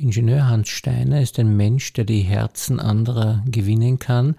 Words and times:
Ingenieur 0.00 0.48
Hans 0.48 0.70
Steiner 0.70 1.20
ist 1.20 1.38
ein 1.38 1.58
Mensch, 1.58 1.92
der 1.92 2.04
die 2.04 2.22
Herzen 2.22 2.80
anderer 2.80 3.44
gewinnen 3.44 3.98
kann. 3.98 4.34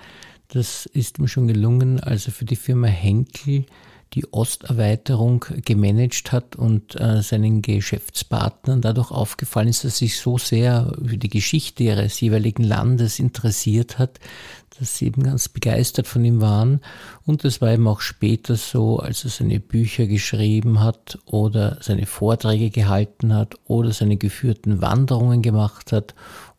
Das 0.48 0.88
ist 0.88 1.20
ihm 1.20 1.28
schon 1.28 1.48
gelungen, 1.48 2.00
als 2.00 2.26
er 2.26 2.34
für 2.34 2.46
die 2.46 2.56
Firma 2.56 2.88
Henkel 2.88 3.66
die 4.13 4.26
Osterweiterung 4.28 5.46
gemanagt 5.63 6.31
hat 6.31 6.56
und 6.56 7.00
äh, 7.00 7.21
seinen 7.21 7.62
Geschäftspartnern 7.62 8.81
dadurch 8.81 9.12
aufgefallen 9.12 9.70
ist, 9.70 9.86
dass 9.86 9.97
sich 9.97 10.18
so 10.18 10.38
sehr 10.38 10.92
für 11.06 11.18
die 11.18 11.29
Geschichte 11.29 11.84
ihres 11.84 12.20
jeweiligen 12.20 12.63
Landes 12.63 13.20
interessiert 13.20 13.99
hat, 13.99 14.20
dass 14.79 14.97
sie 14.97 15.06
eben 15.06 15.24
ganz 15.24 15.47
begeistert 15.47 16.08
von 16.08 16.26
ihm 16.26 16.41
waren. 16.41 16.81
Und 17.26 17.45
das 17.45 17.62
war 17.62 17.71
eben 17.71 17.88
auch 17.88 18.02
später 18.02 18.58
so, 18.58 18.99
als 18.99 19.23
er 19.23 19.30
seine 19.30 19.59
Bücher 19.59 20.08
geschrieben 20.08 20.81
hat 20.81 21.17
oder 21.25 21.77
seine 21.81 22.05
Vorträge 22.05 22.70
gehalten 22.70 23.34
hat 23.34 23.55
oder 23.66 23.93
seine 23.93 24.17
geführten 24.17 24.81
Wanderungen 24.81 25.41
gemacht 25.41 25.93
hat 25.93 26.16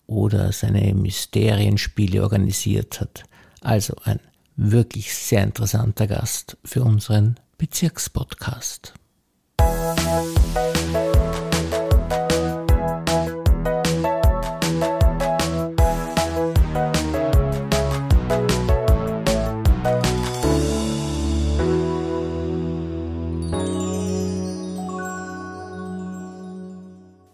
oder 0.06 0.52
seine 0.52 0.94
Mysterienspiele 0.94 2.22
organisiert 2.22 3.00
hat. 3.00 3.24
Also 3.60 3.94
ein 4.04 4.20
wirklich 4.56 5.14
sehr 5.14 5.42
interessanter 5.42 6.06
Gast 6.06 6.56
für 6.64 6.82
unseren 6.82 7.36
Bezirkspodcast. 7.62 8.92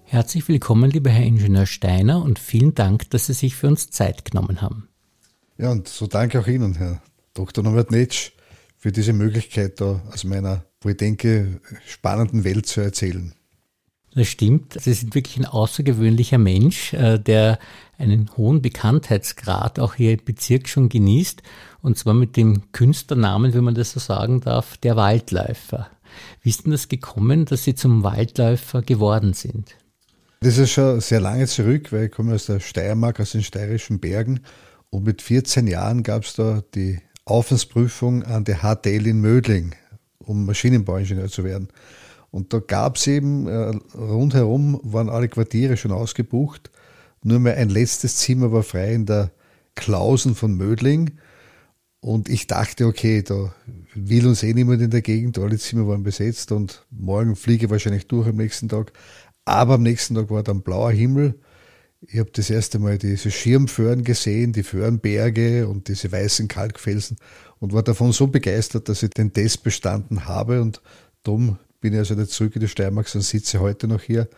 Herzlich 0.04 0.46
willkommen, 0.46 0.90
lieber 0.90 1.08
Herr 1.08 1.24
Ingenieur 1.24 1.64
Steiner, 1.64 2.22
und 2.22 2.38
vielen 2.38 2.74
Dank, 2.74 3.08
dass 3.08 3.28
Sie 3.28 3.32
sich 3.32 3.56
für 3.56 3.68
uns 3.68 3.88
Zeit 3.88 4.26
genommen 4.26 4.60
haben. 4.60 4.90
Ja, 5.56 5.70
und 5.70 5.88
so 5.88 6.06
danke 6.06 6.38
auch 6.40 6.46
Ihnen, 6.46 6.74
Herr 6.74 7.00
Dr. 7.32 7.64
Norbert 7.64 7.90
Netsch, 7.90 8.32
für 8.78 8.92
diese 8.92 9.12
Möglichkeit, 9.12 9.80
da 9.80 10.00
aus 10.12 10.24
meiner, 10.24 10.64
wo 10.80 10.88
ich 10.88 10.96
denke, 10.96 11.60
spannenden 11.86 12.44
Welt 12.44 12.66
zu 12.66 12.80
erzählen. 12.80 13.34
Das 14.14 14.28
stimmt. 14.28 14.78
Sie 14.80 14.94
sind 14.94 15.14
wirklich 15.14 15.36
ein 15.36 15.44
außergewöhnlicher 15.44 16.38
Mensch, 16.38 16.94
äh, 16.94 17.18
der 17.18 17.58
einen 17.98 18.30
hohen 18.36 18.62
Bekanntheitsgrad 18.62 19.78
auch 19.78 19.94
hier 19.94 20.12
im 20.12 20.24
Bezirk 20.24 20.68
schon 20.68 20.88
genießt. 20.88 21.42
Und 21.82 21.98
zwar 21.98 22.14
mit 22.14 22.36
dem 22.36 22.72
Künstlernamen, 22.72 23.52
wenn 23.52 23.64
man 23.64 23.74
das 23.74 23.92
so 23.92 24.00
sagen 24.00 24.40
darf, 24.40 24.76
der 24.78 24.96
Waldläufer. 24.96 25.88
Wie 26.40 26.48
ist 26.48 26.64
denn 26.64 26.72
das 26.72 26.88
gekommen, 26.88 27.44
dass 27.44 27.64
Sie 27.64 27.74
zum 27.74 28.02
Waldläufer 28.02 28.82
geworden 28.82 29.34
sind? 29.34 29.76
Das 30.40 30.56
ist 30.56 30.70
schon 30.70 31.00
sehr 31.00 31.20
lange 31.20 31.46
zurück, 31.46 31.92
weil 31.92 32.06
ich 32.06 32.12
komme 32.12 32.34
aus 32.34 32.46
der 32.46 32.60
Steiermark, 32.60 33.20
aus 33.20 33.32
den 33.32 33.42
steirischen 33.42 33.98
Bergen. 33.98 34.40
Und 34.90 35.04
mit 35.04 35.20
14 35.20 35.66
Jahren 35.66 36.02
gab 36.02 36.24
es 36.24 36.34
da 36.34 36.62
die 36.74 36.98
Aufwandsprüfung 37.28 38.22
an 38.24 38.44
der 38.44 38.58
HTL 38.58 39.06
in 39.06 39.20
Mödling, 39.20 39.74
um 40.18 40.46
Maschinenbauingenieur 40.46 41.28
zu 41.28 41.44
werden. 41.44 41.68
Und 42.30 42.52
da 42.52 42.58
gab 42.58 42.96
es 42.96 43.06
eben, 43.06 43.46
äh, 43.46 43.74
rundherum 43.96 44.80
waren 44.82 45.08
alle 45.08 45.28
Quartiere 45.28 45.76
schon 45.76 45.92
ausgebucht. 45.92 46.70
Nur 47.22 47.38
mehr 47.38 47.56
ein 47.56 47.70
letztes 47.70 48.16
Zimmer 48.16 48.52
war 48.52 48.62
frei 48.62 48.94
in 48.94 49.06
der 49.06 49.30
Klausen 49.74 50.34
von 50.34 50.54
Mödling. 50.54 51.12
Und 52.00 52.28
ich 52.28 52.46
dachte, 52.46 52.86
okay, 52.86 53.22
da 53.22 53.52
will 53.94 54.26
uns 54.26 54.42
eh 54.42 54.54
niemand 54.54 54.82
in 54.82 54.90
der 54.90 55.02
Gegend, 55.02 55.38
alle 55.38 55.58
Zimmer 55.58 55.88
waren 55.88 56.04
besetzt 56.04 56.52
und 56.52 56.86
morgen 56.90 57.34
fliege 57.34 57.66
ich 57.66 57.70
wahrscheinlich 57.70 58.06
durch 58.06 58.28
am 58.28 58.36
nächsten 58.36 58.68
Tag. 58.68 58.92
Aber 59.44 59.74
am 59.74 59.82
nächsten 59.82 60.14
Tag 60.14 60.30
war 60.30 60.42
dann 60.42 60.62
blauer 60.62 60.92
Himmel. 60.92 61.40
Ich 62.00 62.18
habe 62.20 62.30
das 62.32 62.48
erste 62.48 62.78
Mal 62.78 62.96
diese 62.96 63.30
Schirmföhren 63.30 64.04
gesehen, 64.04 64.52
die 64.52 64.62
Föhrenberge 64.62 65.66
und 65.66 65.88
diese 65.88 66.12
weißen 66.12 66.46
Kalkfelsen 66.46 67.16
und 67.58 67.72
war 67.72 67.82
davon 67.82 68.12
so 68.12 68.28
begeistert, 68.28 68.88
dass 68.88 69.02
ich 69.02 69.10
den 69.10 69.32
Test 69.32 69.64
bestanden 69.64 70.26
habe 70.26 70.62
und 70.62 70.80
darum 71.24 71.58
bin 71.80 71.94
ich 71.94 71.98
also 71.98 72.14
nicht 72.14 72.30
zurück 72.30 72.54
in 72.54 72.60
die 72.60 72.68
Steiermark, 72.68 73.08
sondern 73.08 73.24
sitze 73.24 73.58
heute 73.58 73.88
noch 73.88 74.02
hier 74.02 74.28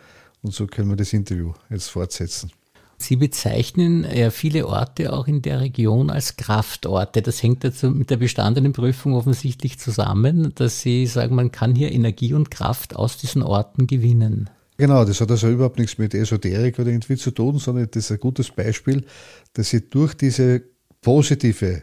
und 0.42 0.54
so 0.54 0.66
können 0.66 0.88
wir 0.88 0.96
das 0.96 1.12
Interview 1.12 1.52
jetzt 1.68 1.88
fortsetzen. 1.88 2.50
Sie 2.96 3.16
bezeichnen 3.16 4.06
ja 4.14 4.30
viele 4.30 4.66
Orte 4.66 5.12
auch 5.12 5.26
in 5.26 5.40
der 5.40 5.60
Region 5.60 6.10
als 6.10 6.36
Kraftorte. 6.36 7.22
Das 7.22 7.42
hängt 7.42 7.64
jetzt 7.64 7.82
mit 7.82 8.10
der 8.10 8.18
bestandenen 8.18 8.74
Prüfung 8.74 9.14
offensichtlich 9.14 9.78
zusammen, 9.78 10.52
dass 10.54 10.80
Sie 10.80 11.06
sagen, 11.06 11.34
man 11.34 11.50
kann 11.50 11.74
hier 11.74 11.92
Energie 11.92 12.34
und 12.34 12.50
Kraft 12.50 12.94
aus 12.94 13.16
diesen 13.16 13.42
Orten 13.42 13.86
gewinnen. 13.86 14.50
Genau, 14.80 15.04
das 15.04 15.20
hat 15.20 15.30
also 15.30 15.50
überhaupt 15.50 15.78
nichts 15.78 15.98
mit 15.98 16.14
Esoterik 16.14 16.78
oder 16.78 16.88
irgendwie 16.88 17.16
zu 17.16 17.32
tun, 17.32 17.58
sondern 17.58 17.86
das 17.90 18.04
ist 18.04 18.12
ein 18.12 18.18
gutes 18.18 18.50
Beispiel, 18.50 19.04
dass 19.52 19.74
ich 19.74 19.90
durch 19.90 20.14
diese 20.14 20.62
positive 21.02 21.82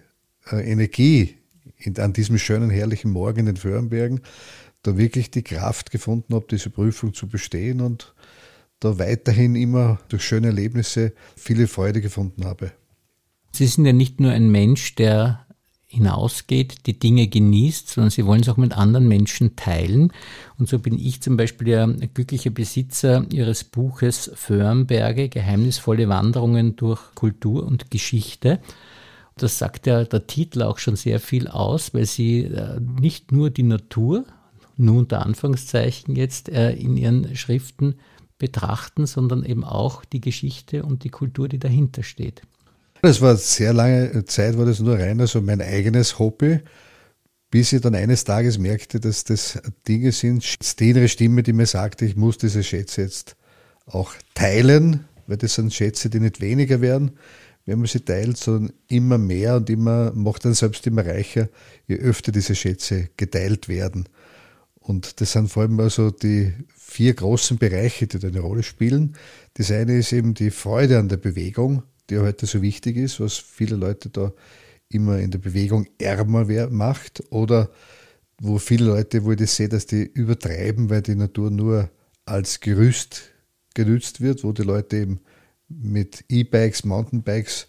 äh, 0.51 0.71
Energie 0.71 1.35
in, 1.77 1.95
an 1.99 2.13
diesem 2.13 2.39
schönen, 2.39 2.71
herrlichen 2.71 3.11
Morgen 3.11 3.41
in 3.41 3.45
den 3.45 3.57
Föhrenbergen 3.57 4.21
da 4.81 4.97
wirklich 4.97 5.29
die 5.29 5.43
Kraft 5.43 5.91
gefunden 5.91 6.33
habe, 6.33 6.47
diese 6.49 6.71
Prüfung 6.71 7.13
zu 7.13 7.27
bestehen 7.27 7.81
und 7.81 8.15
da 8.79 8.97
weiterhin 8.97 9.55
immer 9.55 9.99
durch 10.09 10.23
schöne 10.23 10.47
Erlebnisse 10.47 11.13
viele 11.35 11.67
Freude 11.67 12.01
gefunden 12.01 12.45
habe. 12.45 12.71
Sie 13.51 13.67
sind 13.67 13.85
ja 13.85 13.93
nicht 13.93 14.19
nur 14.19 14.31
ein 14.31 14.49
Mensch, 14.49 14.95
der 14.95 15.45
hinausgeht, 15.87 16.85
die 16.85 16.99
Dinge 16.99 17.27
genießt, 17.27 17.89
sondern 17.89 18.11
sie 18.11 18.25
wollen 18.25 18.41
es 18.41 18.49
auch 18.49 18.57
mit 18.57 18.77
anderen 18.77 19.07
Menschen 19.07 19.55
teilen. 19.55 20.11
Und 20.59 20.67
so 20.67 20.79
bin 20.79 20.99
ich 20.99 21.21
zum 21.21 21.37
Beispiel 21.37 21.67
der 21.67 21.87
glückliche 22.13 22.51
Besitzer 22.51 23.25
Ihres 23.31 23.63
Buches 23.63 24.29
Föhrenberge, 24.35 25.29
geheimnisvolle 25.29 26.09
Wanderungen 26.09 26.75
durch 26.75 26.99
Kultur 27.15 27.65
und 27.65 27.89
Geschichte. 27.89 28.59
Das 29.37 29.57
sagt 29.57 29.87
ja 29.87 30.03
der 30.03 30.27
Titel 30.27 30.61
auch 30.61 30.77
schon 30.77 30.97
sehr 30.97 31.19
viel 31.19 31.47
aus, 31.47 31.93
weil 31.93 32.05
Sie 32.05 32.41
äh, 32.41 32.79
nicht 32.79 33.31
nur 33.31 33.49
die 33.49 33.63
Natur, 33.63 34.25
nur 34.75 34.97
unter 34.97 35.25
Anführungszeichen 35.25 36.15
jetzt, 36.15 36.49
äh, 36.49 36.73
in 36.73 36.97
Ihren 36.97 37.35
Schriften 37.35 37.95
betrachten, 38.39 39.05
sondern 39.05 39.45
eben 39.45 39.63
auch 39.63 40.03
die 40.05 40.21
Geschichte 40.21 40.83
und 40.83 41.03
die 41.03 41.09
Kultur, 41.09 41.47
die 41.47 41.59
dahinter 41.59 42.03
steht. 42.03 42.41
Das 43.07 43.21
war 43.21 43.37
sehr 43.37 43.71
lange 43.71 44.25
Zeit, 44.25 44.57
war 44.57 44.65
das 44.65 44.81
nur 44.81 44.99
rein 44.99 45.21
also 45.21 45.41
mein 45.41 45.61
eigenes 45.61 46.19
Hobby, 46.19 46.59
bis 47.49 47.71
ich 47.71 47.79
dann 47.79 47.95
eines 47.95 48.25
Tages 48.25 48.57
merkte, 48.57 48.99
dass 48.99 49.23
das 49.23 49.61
Dinge 49.87 50.11
sind, 50.11 50.43
die 50.77 50.89
innere 50.89 51.07
Stimme, 51.07 51.41
die 51.41 51.53
mir 51.53 51.67
sagte, 51.67 52.03
ich 52.03 52.17
muss 52.17 52.37
diese 52.37 52.63
Schätze 52.63 53.03
jetzt 53.03 53.37
auch 53.85 54.11
teilen, 54.33 55.05
weil 55.25 55.37
das 55.37 55.55
sind 55.55 55.73
Schätze, 55.73 56.09
die 56.09 56.19
nicht 56.19 56.41
weniger 56.41 56.81
werden, 56.81 57.11
wenn 57.65 57.79
man 57.79 57.87
sie 57.87 58.01
teilt, 58.01 58.35
sondern 58.35 58.73
immer 58.89 59.17
mehr 59.17 59.55
und 59.55 59.69
immer, 59.69 60.11
macht 60.13 60.43
dann 60.43 60.53
selbst 60.53 60.85
immer 60.85 61.05
reicher, 61.05 61.47
je 61.87 61.95
öfter 61.95 62.33
diese 62.33 62.55
Schätze 62.55 63.07
geteilt 63.15 63.69
werden. 63.69 64.09
Und 64.81 65.21
das 65.21 65.31
sind 65.31 65.49
vor 65.49 65.63
allem 65.63 65.79
also 65.79 66.11
die 66.11 66.51
vier 66.75 67.13
großen 67.13 67.57
Bereiche, 67.57 68.05
die 68.05 68.19
da 68.19 68.27
eine 68.27 68.41
Rolle 68.41 68.63
spielen. 68.63 69.15
Das 69.53 69.71
eine 69.71 69.97
ist 69.97 70.11
eben 70.11 70.33
die 70.33 70.51
Freude 70.51 70.99
an 70.99 71.07
der 71.07 71.15
Bewegung, 71.15 71.83
die 72.09 72.19
heute 72.19 72.45
so 72.45 72.61
wichtig 72.61 72.97
ist, 72.97 73.19
was 73.19 73.37
viele 73.37 73.75
Leute 73.75 74.09
da 74.09 74.31
immer 74.89 75.19
in 75.19 75.31
der 75.31 75.39
Bewegung 75.39 75.87
ärmer 75.97 76.69
macht 76.69 77.23
oder 77.29 77.69
wo 78.39 78.59
viele 78.59 78.85
Leute, 78.85 79.23
wo 79.23 79.31
ich 79.31 79.37
das 79.37 79.55
sehe, 79.55 79.69
dass 79.69 79.85
die 79.85 80.03
übertreiben, 80.03 80.89
weil 80.89 81.01
die 81.01 81.15
Natur 81.15 81.49
nur 81.49 81.89
als 82.25 82.59
Gerüst 82.59 83.31
genützt 83.73 84.21
wird, 84.21 84.43
wo 84.43 84.53
die 84.53 84.63
Leute 84.63 84.97
eben 84.97 85.19
mit 85.67 86.23
E-Bikes, 86.29 86.85
Mountainbikes 86.85 87.67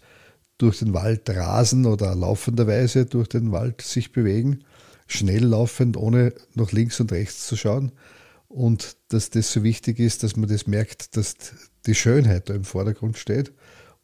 durch 0.57 0.79
den 0.79 0.93
Wald 0.93 1.29
rasen 1.29 1.85
oder 1.85 2.15
laufenderweise 2.15 3.05
durch 3.05 3.27
den 3.29 3.51
Wald 3.51 3.81
sich 3.81 4.11
bewegen, 4.11 4.63
schnell 5.07 5.43
laufend, 5.43 5.97
ohne 5.97 6.33
nach 6.53 6.71
links 6.71 6.99
und 6.99 7.11
rechts 7.11 7.47
zu 7.47 7.55
schauen. 7.55 7.91
Und 8.47 8.97
dass 9.09 9.29
das 9.29 9.51
so 9.51 9.63
wichtig 9.63 9.99
ist, 9.99 10.23
dass 10.23 10.35
man 10.35 10.49
das 10.49 10.67
merkt, 10.67 11.15
dass 11.17 11.35
die 11.85 11.95
Schönheit 11.95 12.49
da 12.49 12.53
im 12.53 12.63
Vordergrund 12.63 13.17
steht 13.17 13.53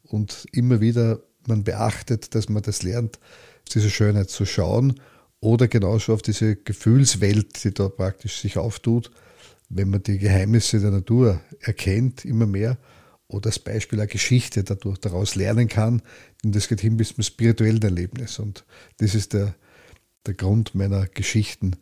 und 0.08 0.46
immer 0.52 0.80
wieder 0.80 1.20
man 1.46 1.64
beachtet, 1.64 2.34
dass 2.34 2.48
man 2.48 2.62
das 2.62 2.82
lernt, 2.82 3.18
diese 3.72 3.90
Schönheit 3.90 4.30
zu 4.30 4.44
schauen 4.44 5.00
oder 5.40 5.68
genauso 5.68 6.12
auf 6.12 6.22
diese 6.22 6.56
Gefühlswelt, 6.56 7.62
die 7.64 7.72
da 7.72 7.88
praktisch 7.88 8.40
sich 8.40 8.58
auftut, 8.58 9.10
wenn 9.68 9.90
man 9.90 10.02
die 10.02 10.18
Geheimnisse 10.18 10.80
der 10.80 10.90
Natur 10.90 11.40
erkennt, 11.60 12.24
immer 12.24 12.46
mehr 12.46 12.78
oder 13.28 13.48
als 13.48 13.58
Beispiel 13.58 14.00
eine 14.00 14.08
Geschichte 14.08 14.62
dadurch 14.62 14.98
daraus 14.98 15.34
lernen 15.34 15.68
kann. 15.68 16.02
Und 16.44 16.54
das 16.54 16.68
geht 16.68 16.80
hin 16.80 16.96
bis 16.96 17.14
zum 17.14 17.24
spirituellen 17.24 17.82
Erlebnis. 17.82 18.38
Und 18.38 18.64
das 18.98 19.14
ist 19.14 19.32
der, 19.32 19.54
der 20.26 20.34
Grund 20.34 20.74
meiner 20.74 21.06
Geschichten, 21.06 21.72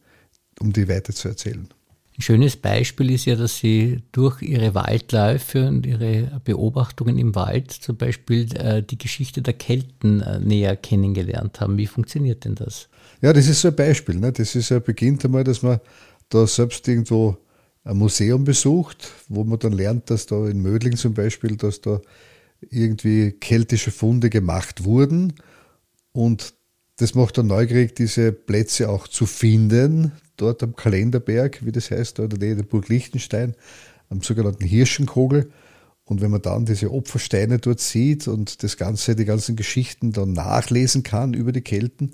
um 0.59 0.73
die 0.73 0.89
weiter 0.89 1.13
zu 1.13 1.29
erzählen. 1.29 1.69
Ein 2.17 2.23
schönes 2.23 2.57
Beispiel 2.57 3.11
ist 3.11 3.25
ja, 3.25 3.35
dass 3.35 3.59
Sie 3.59 4.03
durch 4.13 4.41
Ihre 4.41 4.75
Waldläufe 4.77 5.67
und 5.67 5.85
Ihre 5.85 6.41
Beobachtungen 6.45 7.19
im 7.19 7.35
Wald 7.35 7.73
zum 7.73 7.97
Beispiel 7.97 8.55
äh, 8.57 8.85
die 8.85 8.99
Geschichte 8.99 9.43
der 9.43 9.55
Kelten 9.55 10.21
äh, 10.21 10.39
näher 10.39 10.77
kennengelernt 10.77 11.61
haben. 11.61 11.77
Wie 11.77 11.89
funktioniert 11.89 12.45
denn 12.45 12.55
das? 12.55 12.89
Ja, 13.21 13.33
das 13.33 13.49
ist 13.49 13.63
so 13.63 13.69
ein 13.69 13.75
Beispiel. 13.77 14.15
Ne? 14.15 14.31
Das 14.31 14.55
ist 14.55 14.69
ja 14.69 14.79
beginnt 14.79 15.25
einmal, 15.25 15.43
dass 15.43 15.63
man 15.63 15.81
da 16.29 16.47
selbst 16.47 16.87
irgendwo 16.87 17.37
ein 17.83 17.97
Museum 17.97 18.45
besucht, 18.45 19.11
wo 19.29 19.43
man 19.43 19.59
dann 19.59 19.73
lernt, 19.73 20.09
dass 20.09 20.27
da 20.27 20.47
in 20.47 20.63
Mödling 20.63 20.97
zum 20.97 21.15
Beispiel, 21.15 21.57
dass 21.57 21.81
da 21.81 22.01
irgendwie 22.61 23.33
keltische 23.33 23.91
Funde 23.91 24.31
gemacht 24.31 24.85
wurden. 24.85 25.33
Und 26.13 26.55
das 26.97 27.15
macht 27.17 27.39
dann 27.39 27.49
neugierig, 27.49 27.97
diese 27.97 28.31
Plätze 28.31 28.89
auch 28.89 29.09
zu 29.09 29.27
finden, 29.27 30.13
dort 30.37 30.63
am 30.63 30.77
Kalenderberg, 30.77 31.65
wie 31.65 31.73
das 31.73 31.91
heißt, 31.91 32.19
da 32.19 32.25
in 32.25 32.39
der 32.39 32.63
Burg 32.63 32.89
Liechtenstein, 32.89 33.55
am 34.09 34.23
sogenannten 34.23 34.65
Hirschenkogel. 34.65 35.51
Und 36.05 36.21
wenn 36.21 36.31
man 36.31 36.43
dann 36.43 36.67
diese 36.67 36.93
Opfersteine 36.93 37.59
dort 37.59 37.81
sieht 37.81 38.29
und 38.29 38.63
das 38.63 38.77
Ganze, 38.77 39.17
die 39.17 39.25
ganzen 39.25 39.57
Geschichten 39.57 40.13
dann 40.13 40.35
nachlesen 40.35 41.03
kann 41.03 41.33
über 41.33 41.53
die 41.53 41.63
Kelten, 41.63 42.13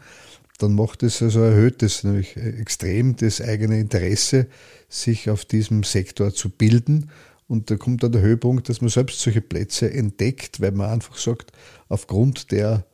dann 0.59 0.75
macht 0.75 1.03
es 1.03 1.23
also 1.23 1.41
erhöht 1.41 1.83
es 1.83 2.05
nämlich 2.05 2.37
extrem 2.37 3.17
das 3.17 3.41
eigene 3.41 3.81
Interesse, 3.81 4.47
sich 4.89 5.31
auf 5.31 5.45
diesem 5.45 5.83
Sektor 5.83 6.33
zu 6.33 6.51
bilden. 6.51 7.11
Und 7.49 7.71
da 7.71 7.77
kommt 7.77 8.03
dann 8.03 8.13
der 8.13 8.21
Höhepunkt, 8.21 8.69
dass 8.69 8.81
man 8.81 8.91
selbst 8.91 9.21
solche 9.21 9.41
Plätze 9.41 9.93
entdeckt, 9.93 10.61
weil 10.61 10.73
man 10.73 10.91
einfach 10.91 11.17
sagt, 11.17 11.53
aufgrund 11.89 12.53
der 12.53 12.85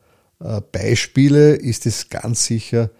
äh, 0.40 0.60
Beispiele 0.72 1.54
ist 1.56 1.84
es 1.84 2.08
ganz 2.08 2.46
sicher 2.46 2.90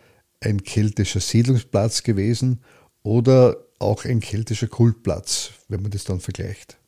ein 0.40 0.62
keltischer 0.62 1.20
Siedlungsplatz 1.20 2.02
gewesen 2.02 2.60
oder 3.02 3.56
auch 3.78 4.04
ein 4.04 4.20
keltischer 4.20 4.68
Kultplatz, 4.68 5.50
wenn 5.68 5.82
man 5.82 5.90
das 5.90 6.04
dann 6.04 6.20
vergleicht. 6.20 6.78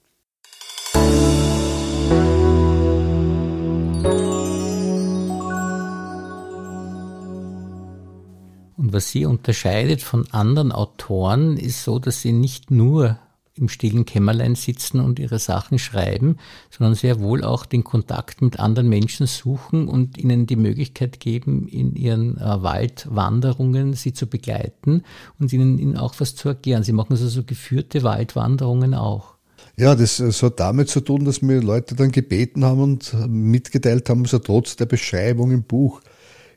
Und 8.76 8.92
was 8.92 9.10
sie 9.10 9.26
unterscheidet 9.26 10.02
von 10.02 10.30
anderen 10.30 10.72
Autoren, 10.72 11.56
ist 11.56 11.84
so, 11.84 11.98
dass 11.98 12.22
sie 12.22 12.32
nicht 12.32 12.70
nur 12.70 13.18
im 13.58 13.68
stillen 13.68 14.04
Kämmerlein 14.04 14.54
sitzen 14.54 15.00
und 15.00 15.18
ihre 15.18 15.38
Sachen 15.38 15.78
schreiben, 15.78 16.36
sondern 16.70 16.94
sehr 16.94 17.20
wohl 17.20 17.44
auch 17.44 17.66
den 17.66 17.84
Kontakt 17.84 18.42
mit 18.42 18.58
anderen 18.58 18.88
Menschen 18.88 19.26
suchen 19.26 19.88
und 19.88 20.18
ihnen 20.18 20.46
die 20.46 20.56
Möglichkeit 20.56 21.20
geben, 21.20 21.68
in 21.68 21.94
ihren 21.94 22.38
äh, 22.38 22.62
Waldwanderungen 22.62 23.94
sie 23.94 24.12
zu 24.12 24.26
begleiten 24.26 25.02
und 25.38 25.52
ihnen, 25.52 25.78
ihnen 25.78 25.96
auch 25.96 26.14
was 26.18 26.34
zu 26.34 26.48
erklären. 26.48 26.82
Sie 26.82 26.92
machen 26.92 27.12
also 27.12 27.28
so 27.28 27.44
geführte 27.44 28.02
Waldwanderungen 28.02 28.94
auch. 28.94 29.34
Ja, 29.76 29.94
das, 29.94 30.16
das 30.16 30.42
hat 30.42 30.58
damit 30.58 30.88
zu 30.88 31.00
tun, 31.00 31.24
dass 31.24 31.40
mir 31.40 31.60
Leute 31.60 31.94
dann 31.94 32.10
gebeten 32.10 32.64
haben 32.64 32.80
und 32.80 33.14
mitgeteilt 33.28 34.08
haben, 34.08 34.24
so 34.24 34.38
trotz 34.40 34.74
der 34.76 34.86
Beschreibung 34.86 35.52
im 35.52 35.62
Buch, 35.62 36.00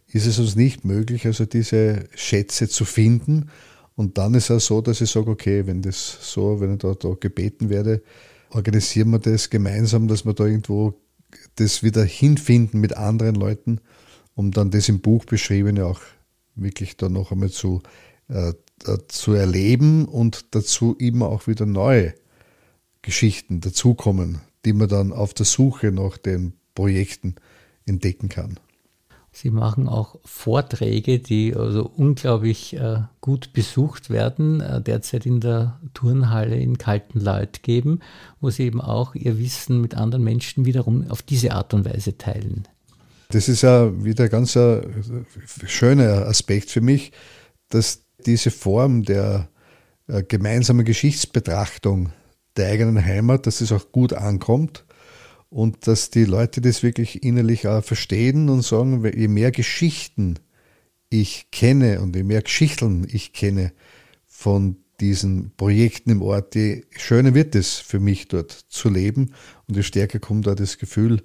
ist 0.07 0.25
es 0.25 0.39
uns 0.39 0.55
nicht 0.55 0.85
möglich, 0.85 1.25
also 1.25 1.45
diese 1.45 2.05
Schätze 2.15 2.67
zu 2.67 2.83
finden. 2.83 3.49
Und 3.95 4.17
dann 4.17 4.33
ist 4.33 4.49
es 4.49 4.65
so, 4.65 4.81
dass 4.81 5.01
ich 5.01 5.11
sage, 5.11 5.29
okay, 5.29 5.67
wenn 5.67 5.81
das 5.81 6.17
so, 6.21 6.59
wenn 6.59 6.73
ich 6.73 6.79
da, 6.79 6.93
da 6.93 7.15
gebeten 7.19 7.69
werde, 7.69 8.01
organisieren 8.49 9.11
wir 9.11 9.19
das 9.19 9.49
gemeinsam, 9.49 10.07
dass 10.07 10.25
wir 10.25 10.33
da 10.33 10.45
irgendwo 10.45 10.93
das 11.55 11.83
wieder 11.83 12.03
hinfinden 12.03 12.79
mit 12.79 12.97
anderen 12.97 13.35
Leuten, 13.35 13.79
um 14.35 14.51
dann 14.51 14.71
das 14.71 14.89
im 14.89 14.99
Buch 14.99 15.25
beschriebene 15.25 15.85
auch 15.85 16.01
wirklich 16.55 16.97
dann 16.97 17.13
noch 17.13 17.31
einmal 17.31 17.49
zu, 17.49 17.81
äh, 18.29 18.49
äh, 18.85 18.97
zu 19.07 19.33
erleben 19.33 20.05
und 20.05 20.55
dazu 20.55 20.95
immer 20.97 21.27
auch 21.27 21.47
wieder 21.47 21.65
neue 21.65 22.13
Geschichten 23.01 23.61
dazukommen, 23.61 24.41
die 24.65 24.73
man 24.73 24.89
dann 24.89 25.13
auf 25.13 25.33
der 25.33 25.45
Suche 25.45 25.91
nach 25.91 26.17
den 26.17 26.53
Projekten 26.75 27.35
entdecken 27.85 28.29
kann. 28.29 28.59
Sie 29.33 29.49
machen 29.49 29.87
auch 29.87 30.17
Vorträge, 30.25 31.19
die 31.19 31.55
also 31.55 31.89
unglaublich 31.95 32.75
äh, 32.75 32.99
gut 33.21 33.53
besucht 33.53 34.09
werden, 34.09 34.59
äh, 34.59 34.81
derzeit 34.81 35.25
in 35.25 35.39
der 35.39 35.79
Turnhalle 35.93 36.57
in 36.57 36.77
Kaltenleut 36.77 37.63
geben, 37.63 38.01
wo 38.41 38.49
Sie 38.49 38.63
eben 38.63 38.81
auch 38.81 39.15
Ihr 39.15 39.39
Wissen 39.39 39.79
mit 39.79 39.95
anderen 39.95 40.23
Menschen 40.25 40.65
wiederum 40.65 41.09
auf 41.09 41.21
diese 41.21 41.53
Art 41.53 41.73
und 41.73 41.85
Weise 41.85 42.17
teilen. 42.17 42.67
Das 43.29 43.47
ist 43.47 43.61
ja 43.61 44.03
wieder 44.03 44.27
ganz 44.27 44.57
ein 44.57 45.25
schöner 45.65 46.25
Aspekt 46.27 46.69
für 46.69 46.81
mich, 46.81 47.13
dass 47.69 48.03
diese 48.25 48.51
Form 48.51 49.03
der 49.03 49.47
äh, 50.07 50.23
gemeinsamen 50.23 50.83
Geschichtsbetrachtung 50.83 52.11
der 52.57 52.67
eigenen 52.67 53.03
Heimat, 53.03 53.47
dass 53.47 53.61
es 53.61 53.71
auch 53.71 53.93
gut 53.93 54.11
ankommt 54.11 54.83
und 55.51 55.85
dass 55.85 56.09
die 56.09 56.23
Leute 56.23 56.61
das 56.61 56.81
wirklich 56.81 57.23
innerlich 57.23 57.67
auch 57.67 57.83
verstehen 57.83 58.49
und 58.49 58.63
sagen, 58.63 59.05
je 59.05 59.27
mehr 59.27 59.51
Geschichten 59.51 60.39
ich 61.09 61.51
kenne 61.51 62.01
und 62.01 62.15
je 62.15 62.23
mehr 62.23 62.41
Geschichten 62.41 63.05
ich 63.11 63.33
kenne 63.33 63.73
von 64.25 64.77
diesen 65.01 65.51
Projekten 65.57 66.09
im 66.09 66.21
Ort, 66.21 66.55
je 66.55 66.85
schöner 66.91 67.33
wird 67.33 67.53
es 67.55 67.75
für 67.75 67.99
mich 67.99 68.29
dort 68.29 68.51
zu 68.51 68.89
leben 68.89 69.33
und 69.67 69.75
je 69.75 69.83
stärker 69.83 70.19
kommt 70.19 70.47
da 70.47 70.55
das 70.55 70.77
Gefühl 70.77 71.21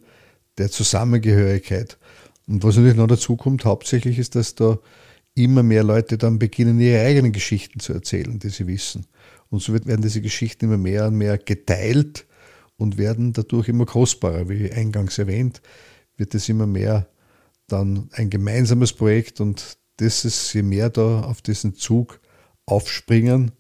der 0.59 0.73
Zusammengehörigkeit. 0.73 1.97
Und 2.49 2.65
was 2.65 2.77
natürlich 2.77 2.97
noch 2.97 3.07
dazu 3.07 3.37
kommt, 3.37 3.65
hauptsächlich 3.65 4.19
ist, 4.19 4.35
dass 4.35 4.57
da 4.57 4.81
immer 5.35 5.63
mehr 5.63 5.85
Leute 5.85 6.19
dann 6.19 6.41
beginnen, 6.41 6.81
ihre 6.81 7.05
eigenen 7.05 7.31
Geschichten 7.31 7.79
zu 7.79 7.93
erzählen, 7.93 8.41
die 8.41 8.49
sie 8.49 8.67
wissen. 8.67 9.07
Und 9.51 9.63
so 9.63 9.73
werden 9.73 10.03
diese 10.03 10.21
Geschichten 10.21 10.65
immer 10.65 10.79
mehr 10.79 11.07
und 11.07 11.15
mehr 11.15 11.39
geteilt 11.39 12.27
und 12.77 12.99
werden 12.99 13.33
dadurch 13.33 13.69
immer 13.69 13.87
kostbarer. 13.87 14.49
Wie 14.49 14.71
eingangs 14.71 15.19
erwähnt, 15.19 15.63
wird 16.17 16.35
es 16.35 16.49
immer 16.49 16.67
mehr 16.67 17.09
dann 17.67 18.09
ein 18.13 18.31
gemeinsames 18.31 18.93
Projekt 18.93 19.41
und 19.41 19.79
das 19.97 20.25
ist, 20.25 20.53
je 20.53 20.63
mehr 20.63 20.91
da 20.91 21.23
auf 21.23 21.43
diesen 21.43 21.75
Zug 21.75 22.21
aufspringen, 22.67 23.53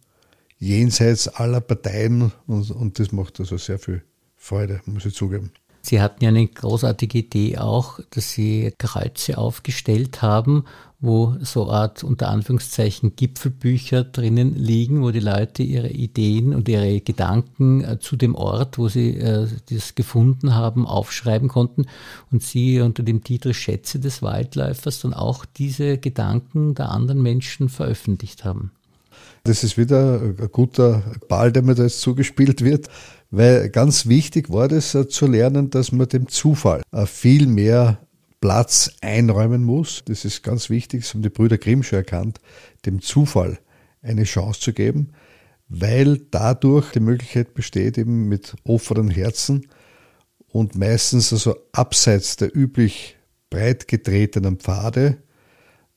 jenseits 0.58 1.28
aller 1.28 1.60
Parteien 1.60 2.32
und, 2.46 2.70
und 2.70 2.98
das 2.98 3.12
macht 3.12 3.40
also 3.40 3.56
sehr 3.56 3.78
viel 3.78 4.02
Freude, 4.36 4.80
muss 4.86 5.06
ich 5.06 5.14
zugeben. 5.14 5.52
Sie 5.88 6.00
hatten 6.00 6.24
ja 6.24 6.30
eine 6.30 6.48
großartige 6.48 7.18
Idee 7.18 7.58
auch, 7.58 8.00
dass 8.10 8.32
Sie 8.32 8.72
Kreuze 8.76 9.38
aufgestellt 9.38 10.20
haben, 10.20 10.64
wo 10.98 11.36
so 11.42 11.70
Art 11.70 12.02
unter 12.02 12.28
Anführungszeichen 12.28 13.14
Gipfelbücher 13.14 14.02
drinnen 14.02 14.56
liegen, 14.56 15.02
wo 15.02 15.12
die 15.12 15.20
Leute 15.20 15.62
ihre 15.62 15.90
Ideen 15.90 16.56
und 16.56 16.68
ihre 16.68 17.00
Gedanken 17.00 17.84
äh, 17.84 18.00
zu 18.00 18.16
dem 18.16 18.34
Ort, 18.34 18.78
wo 18.78 18.88
sie 18.88 19.16
äh, 19.16 19.46
das 19.70 19.94
gefunden 19.94 20.56
haben, 20.56 20.86
aufschreiben 20.86 21.48
konnten 21.48 21.86
und 22.32 22.42
Sie 22.42 22.80
unter 22.80 23.04
dem 23.04 23.22
Titel 23.22 23.54
Schätze 23.54 24.00
des 24.00 24.22
Waldläufers 24.22 25.00
dann 25.00 25.14
auch 25.14 25.44
diese 25.44 25.98
Gedanken 25.98 26.74
der 26.74 26.90
anderen 26.90 27.22
Menschen 27.22 27.68
veröffentlicht 27.68 28.44
haben. 28.44 28.72
Das 29.44 29.62
ist 29.62 29.78
wieder 29.78 30.20
ein 30.20 30.48
guter 30.50 31.04
Ball, 31.28 31.52
der 31.52 31.62
mir 31.62 31.76
da 31.76 31.84
jetzt 31.84 32.00
zugespielt 32.00 32.64
wird. 32.64 32.88
Weil 33.30 33.68
ganz 33.70 34.06
wichtig 34.06 34.50
war 34.50 34.68
das 34.68 34.94
äh, 34.94 35.08
zu 35.08 35.26
lernen, 35.26 35.70
dass 35.70 35.92
man 35.92 36.08
dem 36.08 36.28
Zufall 36.28 36.82
äh, 36.92 37.06
viel 37.06 37.46
mehr 37.46 37.98
Platz 38.40 38.90
einräumen 39.00 39.64
muss. 39.64 40.02
Das 40.04 40.24
ist 40.24 40.42
ganz 40.42 40.70
wichtig, 40.70 41.02
das 41.02 41.14
haben 41.14 41.22
die 41.22 41.30
Brüder 41.30 41.58
Grimm 41.58 41.82
schon 41.82 41.98
erkannt, 41.98 42.38
dem 42.84 43.00
Zufall 43.00 43.58
eine 44.02 44.24
Chance 44.24 44.60
zu 44.60 44.72
geben, 44.72 45.12
weil 45.68 46.18
dadurch 46.30 46.92
die 46.92 47.00
Möglichkeit 47.00 47.54
besteht, 47.54 47.98
eben 47.98 48.28
mit 48.28 48.54
offenen 48.64 49.10
Herzen 49.10 49.66
und 50.48 50.76
meistens 50.76 51.32
also 51.32 51.56
abseits 51.72 52.36
der 52.36 52.54
üblich 52.56 53.16
breit 53.50 53.88
getretenen 53.88 54.58
Pfade 54.58 55.18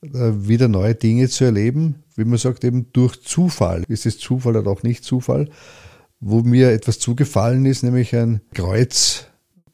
äh, 0.02 0.32
wieder 0.34 0.68
neue 0.68 0.94
Dinge 0.94 1.28
zu 1.28 1.44
erleben. 1.44 2.02
Wie 2.16 2.24
man 2.24 2.38
sagt, 2.38 2.64
eben 2.64 2.92
durch 2.92 3.22
Zufall. 3.22 3.84
Ist 3.88 4.06
es 4.06 4.18
Zufall 4.18 4.56
oder 4.56 4.70
auch 4.70 4.82
nicht 4.82 5.04
Zufall? 5.04 5.48
Wo 6.20 6.42
mir 6.42 6.70
etwas 6.70 6.98
zugefallen 6.98 7.64
ist, 7.66 7.82
nämlich 7.82 8.14
ein 8.14 8.42
Kreuz, 8.54 9.26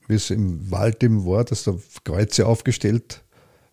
wie 0.09 0.15
es 0.15 0.31
im 0.31 0.71
Wald 0.71 1.03
eben 1.03 1.27
war, 1.27 1.45
dass 1.45 1.65
da 1.65 1.75
Kreuze 2.05 2.47
aufgestellt 2.47 3.25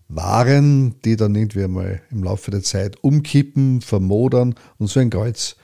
waren, 0.08 1.00
die 1.06 1.16
dann 1.16 1.36
irgendwie 1.36 1.64
einmal 1.64 2.02
im 2.10 2.24
Laufe 2.24 2.52
der 2.52 2.64
Zeit 2.64 3.04
umkippen, 3.04 3.82
vermodern. 3.82 4.56
Und 4.78 4.88
so 4.88 5.00
ein 5.00 5.12
Kreuz 5.12 5.56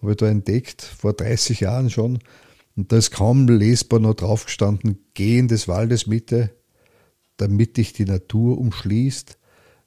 habe 0.00 0.12
ich 0.12 0.16
da 0.18 0.28
entdeckt, 0.28 0.82
vor 0.82 1.12
30 1.12 1.60
Jahren 1.60 1.90
schon. 1.90 2.20
Und 2.76 2.92
da 2.92 2.96
ist 2.96 3.10
kaum 3.10 3.48
lesbar 3.48 4.00
noch 4.00 4.14
draufgestanden, 4.14 4.98
geh 5.14 5.38
in 5.38 5.48
des 5.48 5.68
Waldes 5.68 6.06
Mitte, 6.06 6.50
damit 7.36 7.76
dich 7.76 7.92
die 7.92 8.04
Natur 8.04 8.58
umschließt, 8.58 9.36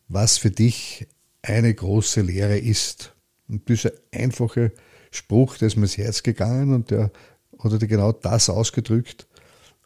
was 0.07 0.37
für 0.37 0.51
dich 0.51 1.07
eine 1.41 1.73
große 1.73 2.21
Lehre 2.21 2.57
ist. 2.57 3.15
Und 3.47 3.69
diese 3.69 3.93
einfache 4.11 4.71
Spruch, 5.15 5.57
der 5.57 5.67
ist 5.67 5.75
mir 5.75 5.83
ins 5.83 5.97
Herz 5.97 6.23
gegangen 6.23 6.73
und 6.73 6.91
der 6.91 7.11
hat 7.59 7.79
genau 7.87 8.11
das 8.11 8.49
ausgedrückt, 8.49 9.27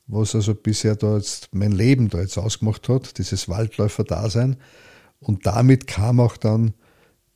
was 0.07 0.36
also 0.36 0.55
bisher 0.55 0.95
da 0.95 1.17
jetzt 1.17 1.50
mein 1.53 1.71
Leben 1.71 2.09
da 2.09 2.19
jetzt 2.19 2.38
ausgemacht 2.38 2.89
hat, 2.89 3.17
dieses 3.17 3.48
Waldläufer-Dasein. 3.48 4.57
Und 5.19 5.45
damit 5.45 5.88
kam 5.88 6.19
auch 6.19 6.38
dann 6.38 6.74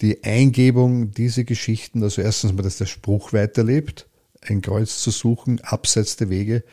die 0.01 0.23
Eingebung, 0.23 1.11
diese 1.11 1.45
Geschichten, 1.45 2.03
also 2.03 2.21
erstens 2.21 2.53
mal, 2.53 2.63
dass 2.63 2.77
der 2.77 2.85
Spruch 2.85 3.31
weiterlebt, 3.33 4.07
ein 4.41 4.61
Kreuz 4.61 5.01
zu 5.01 5.11
suchen, 5.11 5.61
abseits 5.61 6.17
der 6.17 6.29
Wege, 6.29 6.63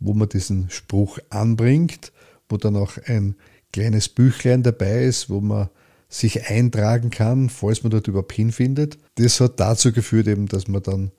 wo 0.00 0.14
man 0.14 0.28
diesen 0.28 0.70
Spruch 0.70 1.18
anbringt, 1.28 2.12
wo 2.48 2.56
dann 2.56 2.76
auch 2.76 2.96
ein 3.06 3.34
kleines 3.72 4.08
Büchlein 4.08 4.62
dabei 4.62 5.04
ist, 5.04 5.28
wo 5.28 5.40
man 5.40 5.68
sich 6.08 6.48
eintragen 6.48 7.10
kann, 7.10 7.50
falls 7.50 7.82
man 7.82 7.90
dort 7.90 8.08
überhaupt 8.08 8.32
hinfindet. 8.32 8.98
Das 9.16 9.40
hat 9.40 9.60
dazu 9.60 9.92
geführt 9.92 10.26
eben, 10.26 10.46
dass 10.46 10.68
man 10.68 10.82
dann 10.82 11.12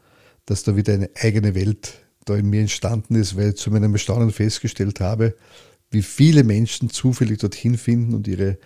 dass 0.50 0.64
da 0.64 0.76
wieder 0.76 0.94
eine 0.94 1.12
eigene 1.16 1.54
Welt 1.54 2.06
da 2.26 2.36
in 2.36 2.50
mir 2.50 2.62
entstanden 2.62 3.14
ist, 3.14 3.38
weil 3.38 3.50
ich 3.50 3.58
zu 3.58 3.70
meinem 3.70 3.94
Erstaunen 3.94 4.32
festgestellt 4.32 5.00
habe, 5.00 5.36
wie 5.92 6.02
viele 6.02 6.44
Menschen 6.44 6.90
zufällig 6.90 7.38
dorthin 7.38 7.78
finden 7.78 8.16
und 8.16 8.28
ihre, 8.28 8.58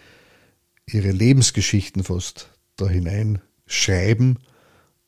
ihre 0.88 1.12
Lebensgeschichten 1.12 2.06
fast 2.06 2.50
da 2.77 2.88
hineinschreiben 2.88 4.39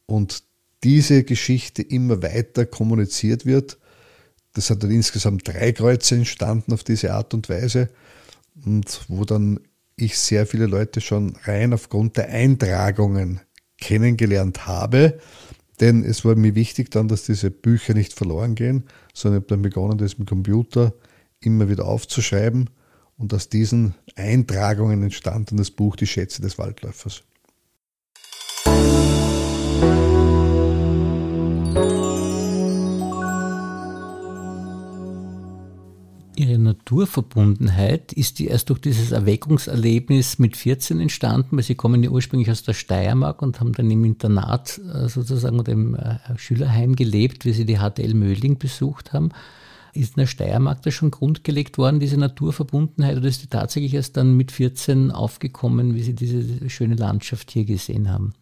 und 0.05 0.43
diese 0.83 1.23
Geschichte 1.23 1.81
immer 1.81 2.21
weiter 2.21 2.65
kommuniziert 2.65 3.45
wird. 3.45 3.77
Das 4.53 4.69
hat 4.69 4.83
dann 4.83 4.91
insgesamt 4.91 5.47
drei 5.47 5.71
Kreuze 5.71 6.15
entstanden 6.15 6.73
auf 6.73 6.83
diese 6.83 7.13
Art 7.13 7.33
und 7.33 7.47
Weise 7.47 7.89
und 8.65 9.01
wo 9.07 9.23
dann 9.23 9.61
ich 9.95 10.17
sehr 10.17 10.45
viele 10.45 10.65
Leute 10.65 11.01
schon 11.01 11.35
rein 11.43 11.73
aufgrund 11.73 12.17
der 12.17 12.29
Eintragungen 12.29 13.41
kennengelernt 13.79 14.67
habe. 14.67 15.19
Denn 15.79 16.03
es 16.03 16.23
war 16.23 16.35
mir 16.35 16.55
wichtig 16.55 16.91
dann, 16.91 17.07
dass 17.07 17.23
diese 17.23 17.51
Bücher 17.51 17.93
nicht 17.93 18.13
verloren 18.13 18.55
gehen, 18.55 18.85
sondern 19.13 19.39
ich 19.39 19.43
habe 19.43 19.55
dann 19.55 19.61
begonnen, 19.61 19.97
das 19.97 20.17
mit 20.17 20.27
Computer 20.27 20.93
immer 21.39 21.69
wieder 21.69 21.85
aufzuschreiben. 21.85 22.69
Und 23.17 23.33
aus 23.33 23.49
diesen 23.49 23.95
Eintragungen 24.15 25.03
entstand 25.03 25.51
dann 25.51 25.57
das 25.57 25.71
Buch 25.71 25.95
Die 25.95 26.07
Schätze 26.07 26.41
des 26.41 26.57
Waldläufers. 26.57 27.23
Ihre 36.37 36.57
Naturverbundenheit, 36.57 38.13
ist 38.13 38.39
die 38.39 38.47
erst 38.47 38.69
durch 38.69 38.79
dieses 38.79 39.11
Erweckungserlebnis 39.11 40.39
mit 40.39 40.57
14 40.57 40.99
entstanden, 40.99 41.57
weil 41.57 41.63
Sie 41.63 41.75
kommen 41.75 42.03
ja 42.03 42.09
ursprünglich 42.09 42.51
aus 42.51 42.63
der 42.63 42.73
Steiermark 42.73 43.41
und 43.41 43.59
haben 43.59 43.73
dann 43.73 43.89
im 43.89 44.05
Internat 44.05 44.79
äh, 44.93 45.07
sozusagen 45.07 45.59
oder 45.59 45.71
im 45.71 45.95
äh, 45.95 46.17
Schülerheim 46.37 46.95
gelebt, 46.95 47.45
wie 47.45 47.53
Sie 47.53 47.65
die 47.65 47.77
HTL 47.77 48.13
Mödling 48.13 48.57
besucht 48.57 49.13
haben. 49.13 49.29
Ist 49.93 50.17
in 50.17 50.21
der 50.21 50.27
Steiermark 50.27 50.81
da 50.81 50.91
schon 50.91 51.11
grundgelegt 51.11 51.77
worden, 51.77 51.99
diese 51.99 52.17
Naturverbundenheit, 52.17 53.17
oder 53.17 53.27
ist 53.27 53.43
die 53.43 53.47
tatsächlich 53.47 53.93
erst 53.93 54.17
dann 54.17 54.35
mit 54.35 54.51
14 54.51 55.11
aufgekommen, 55.11 55.95
wie 55.95 56.03
Sie 56.03 56.13
diese 56.13 56.69
schöne 56.69 56.95
Landschaft 56.95 57.51
hier 57.51 57.65
gesehen 57.65 58.11
haben? 58.11 58.33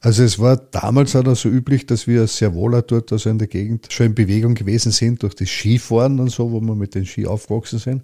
Also 0.00 0.22
es 0.22 0.38
war 0.38 0.56
damals 0.56 1.16
auch 1.16 1.34
so 1.34 1.48
üblich, 1.48 1.86
dass 1.86 2.06
wir 2.06 2.26
sehr 2.26 2.54
wohl 2.54 2.80
dort 2.82 3.12
also 3.12 3.30
in 3.30 3.38
der 3.38 3.48
Gegend 3.48 3.92
schon 3.92 4.06
in 4.06 4.14
Bewegung 4.14 4.54
gewesen 4.54 4.92
sind 4.92 5.22
durch 5.22 5.34
das 5.34 5.48
Skifahren 5.48 6.20
und 6.20 6.30
so, 6.30 6.52
wo 6.52 6.60
wir 6.60 6.74
mit 6.74 6.94
den 6.94 7.06
Ski 7.06 7.26
aufgewachsen 7.26 7.78
sind. 7.78 8.02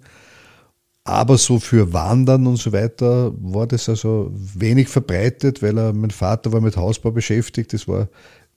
Aber 1.05 1.37
so 1.37 1.59
für 1.59 1.93
Wandern 1.93 2.47
und 2.47 2.57
so 2.57 2.71
weiter 2.71 3.33
war 3.37 3.67
das 3.67 3.89
also 3.89 4.31
wenig 4.33 4.87
verbreitet, 4.87 5.61
weil 5.61 5.77
er, 5.77 5.93
mein 5.93 6.11
Vater 6.11 6.51
war 6.53 6.61
mit 6.61 6.77
Hausbau 6.77 7.11
beschäftigt, 7.11 7.73
das 7.73 7.87
war 7.87 8.07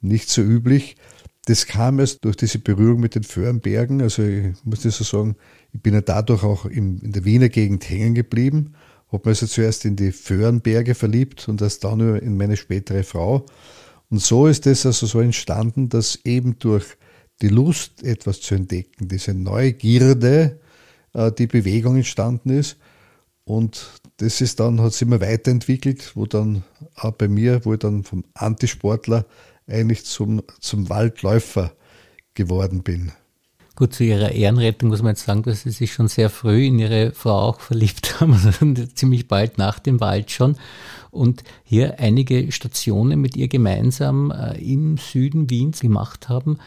nicht 0.00 0.28
so 0.28 0.42
üblich. 0.42 0.96
Das 1.46 1.66
kam 1.66 2.00
erst 2.00 2.24
durch 2.24 2.36
diese 2.36 2.58
Berührung 2.58 3.00
mit 3.00 3.14
den 3.14 3.22
Föhrenbergen. 3.22 4.00
Also 4.00 4.22
ich 4.22 4.54
muss 4.64 4.80
das 4.82 4.96
so 4.96 5.04
sagen, 5.04 5.36
ich 5.72 5.80
bin 5.82 5.94
ja 5.94 6.00
dadurch 6.00 6.42
auch 6.42 6.66
in 6.66 7.12
der 7.12 7.24
Wiener 7.24 7.48
Gegend 7.48 7.88
hängen 7.88 8.14
geblieben 8.14 8.74
habe 9.12 9.28
mich 9.28 9.42
also 9.42 9.46
zuerst 9.46 9.84
in 9.84 9.96
die 9.96 10.12
Föhrenberge 10.12 10.94
verliebt 10.94 11.48
und 11.48 11.62
erst 11.62 11.84
dann 11.84 12.00
in 12.18 12.36
meine 12.36 12.56
spätere 12.56 13.04
Frau. 13.04 13.46
Und 14.10 14.20
so 14.20 14.46
ist 14.46 14.66
es 14.66 14.86
also 14.86 15.06
so 15.06 15.20
entstanden, 15.20 15.88
dass 15.88 16.18
eben 16.24 16.58
durch 16.58 16.96
die 17.42 17.48
Lust, 17.48 18.02
etwas 18.02 18.40
zu 18.40 18.54
entdecken, 18.54 19.08
diese 19.08 19.34
Neugierde, 19.34 20.60
äh, 21.12 21.32
die 21.32 21.46
Bewegung 21.46 21.96
entstanden 21.96 22.50
ist. 22.50 22.78
Und 23.44 24.00
das 24.16 24.40
ist 24.40 24.60
dann, 24.60 24.80
hat 24.80 24.92
sich 24.92 25.02
immer 25.02 25.20
weiterentwickelt, 25.20 26.16
wo 26.16 26.26
dann 26.26 26.64
auch 26.94 27.12
bei 27.12 27.28
mir, 27.28 27.64
wo 27.64 27.74
ich 27.74 27.78
dann 27.78 28.02
vom 28.04 28.24
Antisportler 28.34 29.26
eigentlich 29.66 30.04
zum, 30.04 30.42
zum 30.60 30.88
Waldläufer 30.88 31.72
geworden 32.34 32.82
bin. 32.82 33.12
Gut, 33.76 33.92
zu 33.92 34.04
ihrer 34.04 34.32
Ehrenrettung 34.32 34.88
muss 34.88 35.02
man 35.02 35.10
jetzt 35.10 35.26
sagen, 35.26 35.42
dass 35.42 35.64
sie 35.64 35.70
sich 35.70 35.92
schon 35.92 36.08
sehr 36.08 36.30
früh 36.30 36.64
in 36.64 36.78
ihre 36.78 37.12
Frau 37.12 37.40
auch 37.40 37.60
verliebt 37.60 38.20
haben, 38.20 38.32
also 38.32 38.50
ziemlich 38.94 39.28
bald 39.28 39.58
nach 39.58 39.78
dem 39.78 40.00
Wald 40.00 40.30
schon. 40.30 40.56
Und 41.10 41.44
hier 41.62 42.00
einige 42.00 42.50
Stationen 42.52 43.20
mit 43.20 43.36
ihr 43.36 43.48
gemeinsam 43.48 44.30
äh, 44.30 44.58
im 44.58 44.96
Süden 44.96 45.50
Wiens 45.50 45.80
gemacht 45.80 46.30
haben, 46.30 46.58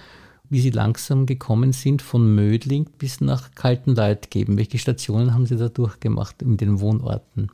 wie 0.51 0.61
sie 0.61 0.69
langsam 0.69 1.25
gekommen 1.25 1.73
sind 1.73 2.03
von 2.03 2.35
Mödling 2.35 2.85
bis 2.99 3.21
nach 3.21 3.55
Kaltenleitgeben. 3.55 4.57
Welche 4.57 4.77
Stationen 4.77 5.33
haben 5.33 5.47
Sie 5.47 5.57
da 5.57 5.67
durchgemacht 5.67 6.43
in 6.43 6.57
den 6.57 6.79
Wohnorten? 6.79 7.49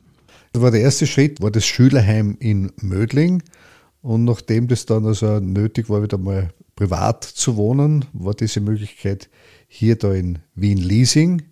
Das 0.52 0.62
war 0.62 0.70
der 0.70 0.80
erste 0.82 1.06
Schritt, 1.06 1.40
war 1.40 1.50
das 1.50 1.64
Schülerheim 1.64 2.36
in 2.40 2.72
Mödling. 2.80 3.42
Und 4.02 4.24
nachdem 4.24 4.68
das 4.68 4.84
dann 4.84 5.04
also 5.04 5.40
nötig 5.40 5.88
war, 5.88 6.02
wieder 6.02 6.18
mal 6.18 6.50
privat 6.76 7.24
zu 7.24 7.56
wohnen, 7.56 8.04
war 8.12 8.34
diese 8.34 8.60
Möglichkeit 8.60 9.28
hier 9.66 9.96
da 9.96 10.12
in 10.12 10.38
Wien-Liesing, 10.54 11.42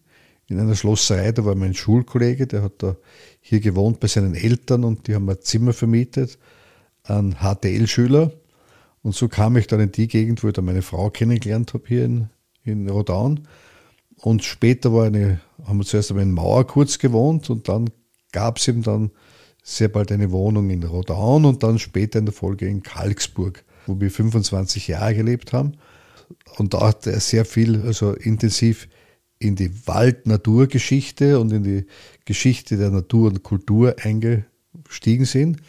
in 0.46 0.60
einer 0.60 0.76
Schlosserei, 0.76 1.32
da 1.32 1.44
war 1.44 1.54
mein 1.54 1.74
Schulkollege, 1.74 2.46
der 2.46 2.62
hat 2.62 2.82
da 2.82 2.96
hier 3.40 3.60
gewohnt 3.60 3.98
bei 4.00 4.08
seinen 4.08 4.34
Eltern 4.34 4.84
und 4.84 5.08
die 5.08 5.14
haben 5.14 5.28
ein 5.28 5.40
Zimmer 5.40 5.72
vermietet 5.72 6.38
an 7.02 7.36
HTL-Schüler. 7.40 8.32
Und 9.02 9.14
so 9.14 9.28
kam 9.28 9.56
ich 9.56 9.66
dann 9.66 9.80
in 9.80 9.92
die 9.92 10.08
Gegend, 10.08 10.42
wo 10.42 10.48
ich 10.48 10.54
dann 10.54 10.64
meine 10.64 10.82
Frau 10.82 11.10
kennengelernt 11.10 11.74
habe, 11.74 11.84
hier 11.86 12.04
in, 12.04 12.28
in 12.62 12.88
Rodaun. 12.88 13.48
Und 14.16 14.44
später 14.44 14.92
war 14.92 15.06
eine, 15.06 15.40
haben 15.64 15.78
wir 15.78 15.84
zuerst 15.84 16.10
einmal 16.10 16.24
in 16.24 16.32
Mauer 16.32 16.66
kurz 16.66 16.98
gewohnt 16.98 17.50
und 17.50 17.68
dann 17.68 17.90
gab 18.32 18.58
es 18.58 18.68
eben 18.68 18.82
dann 18.82 19.10
sehr 19.62 19.88
bald 19.88 20.12
eine 20.12 20.30
Wohnung 20.30 20.70
in 20.70 20.82
Rodaun 20.82 21.44
und 21.46 21.62
dann 21.62 21.78
später 21.78 22.18
in 22.18 22.26
der 22.26 22.34
Folge 22.34 22.66
in 22.66 22.82
Kalksburg, 22.82 23.64
wo 23.86 24.00
wir 24.00 24.10
25 24.10 24.88
Jahre 24.88 25.14
gelebt 25.14 25.52
haben 25.52 25.74
und 26.56 26.74
da 26.74 26.88
hat 26.88 27.06
er 27.06 27.20
sehr 27.20 27.44
viel, 27.44 27.82
also 27.82 28.12
intensiv 28.12 28.88
in 29.38 29.56
die 29.56 29.86
Wald-Naturgeschichte 29.86 31.38
und 31.38 31.52
in 31.52 31.64
die 31.64 31.86
Geschichte 32.24 32.76
der 32.76 32.90
Natur 32.90 33.28
und 33.28 33.42
Kultur 33.42 33.96
eingestiegen 34.02 35.24
sind. 35.24 35.60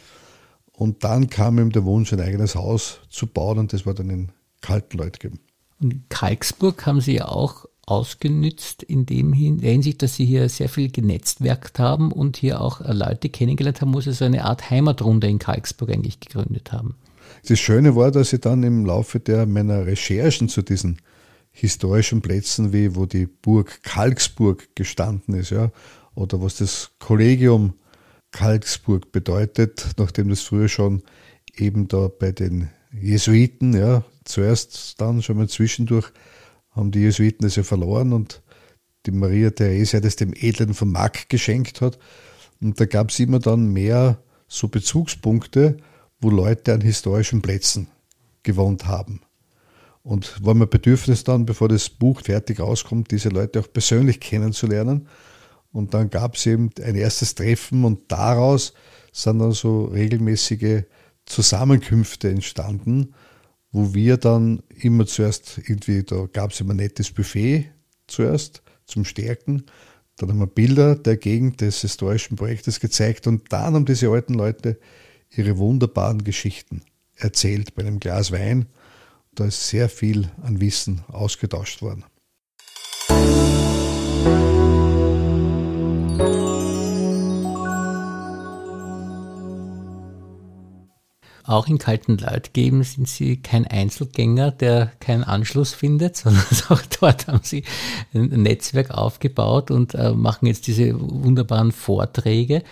Und 0.72 1.04
dann 1.04 1.28
kam 1.28 1.58
ihm 1.58 1.72
der 1.72 1.84
Wunsch, 1.84 2.12
ein 2.12 2.20
eigenes 2.20 2.54
Haus 2.54 3.00
zu 3.08 3.26
bauen 3.26 3.58
und 3.58 3.72
das 3.72 3.86
war 3.86 3.94
dann 3.94 4.10
in 4.10 4.32
Kaltenleutgeben. 4.60 5.40
Und 5.80 5.92
in 5.92 6.04
Kalksburg 6.08 6.86
haben 6.86 7.00
Sie 7.00 7.14
ja 7.14 7.28
auch 7.28 7.66
ausgenützt 7.86 8.82
in 8.82 9.06
dem 9.06 9.32
Hinsicht, 9.32 10.02
dass 10.02 10.16
Sie 10.16 10.26
hier 10.26 10.48
sehr 10.48 10.68
viel 10.68 10.90
genetzwerkt 10.90 11.78
haben 11.78 12.12
und 12.12 12.36
hier 12.36 12.60
auch 12.60 12.80
Leute 12.80 13.28
kennengelernt 13.28 13.80
haben, 13.80 13.94
wo 13.94 14.00
Sie 14.00 14.12
so 14.12 14.24
eine 14.24 14.44
Art 14.44 14.70
Heimatrunde 14.70 15.28
in 15.28 15.38
Kalksburg 15.38 15.90
eigentlich 15.90 16.20
gegründet 16.20 16.72
haben. 16.72 16.96
Das 17.48 17.58
Schöne 17.58 17.96
war, 17.96 18.10
dass 18.10 18.32
ich 18.32 18.40
dann 18.40 18.62
im 18.62 18.84
Laufe 18.84 19.20
der 19.20 19.46
meiner 19.46 19.86
Recherchen 19.86 20.48
zu 20.48 20.62
diesen 20.62 21.00
historischen 21.50 22.20
Plätzen, 22.20 22.72
wie 22.72 22.94
wo 22.94 23.06
die 23.06 23.26
Burg 23.26 23.82
Kalksburg 23.82 24.68
gestanden 24.74 25.34
ist, 25.34 25.50
ja, 25.50 25.70
oder 26.14 26.42
was 26.42 26.56
das 26.56 26.90
Kollegium 26.98 27.74
Kalksburg 28.30 29.12
bedeutet, 29.12 29.86
nachdem 29.96 30.28
das 30.28 30.42
früher 30.42 30.68
schon 30.68 31.02
eben 31.56 31.88
da 31.88 32.08
bei 32.08 32.32
den 32.32 32.68
Jesuiten, 32.92 33.74
ja, 33.74 34.04
zuerst 34.24 35.00
dann 35.00 35.22
schon 35.22 35.36
mal 35.38 35.48
zwischendurch 35.48 36.12
haben 36.70 36.90
die 36.90 37.00
Jesuiten 37.00 37.44
das 37.44 37.56
ja 37.56 37.62
verloren 37.62 38.12
und 38.12 38.42
die 39.06 39.12
Maria 39.12 39.50
Theresia 39.50 40.00
das 40.00 40.16
dem 40.16 40.32
Edlen 40.34 40.74
von 40.74 40.90
Mack 40.90 41.28
geschenkt 41.28 41.80
hat. 41.80 41.98
Und 42.60 42.78
da 42.80 42.84
gab 42.84 43.10
es 43.10 43.18
immer 43.18 43.38
dann 43.38 43.72
mehr 43.72 44.18
so 44.48 44.68
Bezugspunkte, 44.68 45.78
wo 46.20 46.30
Leute 46.30 46.74
an 46.74 46.80
historischen 46.80 47.42
Plätzen 47.42 47.88
gewohnt 48.42 48.86
haben. 48.86 49.20
Und 50.02 50.42
war 50.44 50.54
mein 50.54 50.68
Bedürfnis 50.68 51.24
dann, 51.24 51.46
bevor 51.46 51.68
das 51.68 51.90
Buch 51.90 52.20
fertig 52.22 52.60
rauskommt, 52.60 53.10
diese 53.10 53.28
Leute 53.28 53.60
auch 53.60 53.72
persönlich 53.72 54.20
kennenzulernen. 54.20 55.08
Und 55.72 55.94
dann 55.94 56.10
gab 56.10 56.36
es 56.36 56.46
eben 56.46 56.70
ein 56.82 56.94
erstes 56.94 57.34
Treffen 57.34 57.84
und 57.84 58.00
daraus 58.08 58.72
sind 59.12 59.40
dann 59.40 59.52
so 59.52 59.86
regelmäßige 59.86 60.84
Zusammenkünfte 61.26 62.30
entstanden, 62.30 63.14
wo 63.72 63.92
wir 63.92 64.16
dann 64.16 64.62
immer 64.68 65.06
zuerst 65.06 65.58
irgendwie, 65.66 66.04
da 66.04 66.26
gab 66.32 66.52
es 66.52 66.60
immer 66.60 66.72
ein 66.72 66.78
nettes 66.78 67.10
Buffet 67.10 67.66
zuerst 68.06 68.62
zum 68.86 69.04
Stärken. 69.04 69.64
Dann 70.16 70.30
haben 70.30 70.38
wir 70.38 70.46
Bilder 70.46 70.94
der 70.94 71.16
Gegend 71.16 71.60
des 71.60 71.80
historischen 71.80 72.36
Projektes 72.36 72.80
gezeigt 72.80 73.26
und 73.26 73.52
dann 73.52 73.74
haben 73.74 73.84
diese 73.84 74.08
alten 74.08 74.34
Leute 74.34 74.78
ihre 75.38 75.58
wunderbaren 75.58 76.24
Geschichten 76.24 76.82
erzählt 77.16 77.74
bei 77.74 77.82
einem 77.82 78.00
Glas 78.00 78.32
Wein. 78.32 78.66
Da 79.34 79.44
ist 79.44 79.68
sehr 79.68 79.88
viel 79.88 80.30
an 80.42 80.60
Wissen 80.60 81.02
ausgetauscht 81.08 81.82
worden. 81.82 82.04
Auch 91.46 91.68
in 91.68 91.78
kalten 91.78 92.18
Leutgeben 92.18 92.82
sind 92.82 93.08
Sie 93.08 93.36
kein 93.36 93.68
Einzelgänger, 93.68 94.50
der 94.50 94.90
keinen 94.98 95.22
Anschluss 95.22 95.74
findet, 95.74 96.16
sondern 96.16 96.44
auch 96.70 96.82
dort 97.00 97.28
haben 97.28 97.40
Sie 97.42 97.62
ein 98.12 98.42
Netzwerk 98.42 98.90
aufgebaut 98.90 99.70
und 99.70 99.94
äh, 99.94 100.12
machen 100.12 100.46
jetzt 100.46 100.66
diese 100.66 100.98
wunderbaren 100.98 101.70
Vorträge 101.70 102.64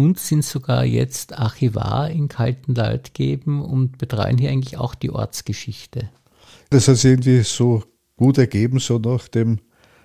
und 0.00 0.18
sind 0.18 0.44
sogar 0.44 0.84
jetzt 0.84 1.38
Archivar 1.38 2.08
in 2.08 2.28
Kaltenleut 2.28 3.12
geben 3.12 3.62
und 3.62 3.98
betreuen 3.98 4.38
hier 4.38 4.50
eigentlich 4.50 4.78
auch 4.78 4.94
die 4.94 5.10
Ortsgeschichte. 5.10 6.08
Das 6.70 6.88
hat 6.88 6.96
sich 6.96 7.10
irgendwie 7.10 7.42
so 7.42 7.84
gut 8.16 8.38
ergeben, 8.38 8.78
so 8.78 8.98
nach 8.98 9.28
dem, 9.28 9.58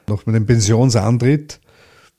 nach 0.07 0.25
meinem 0.25 0.45
Pensionsantritt, 0.45 1.61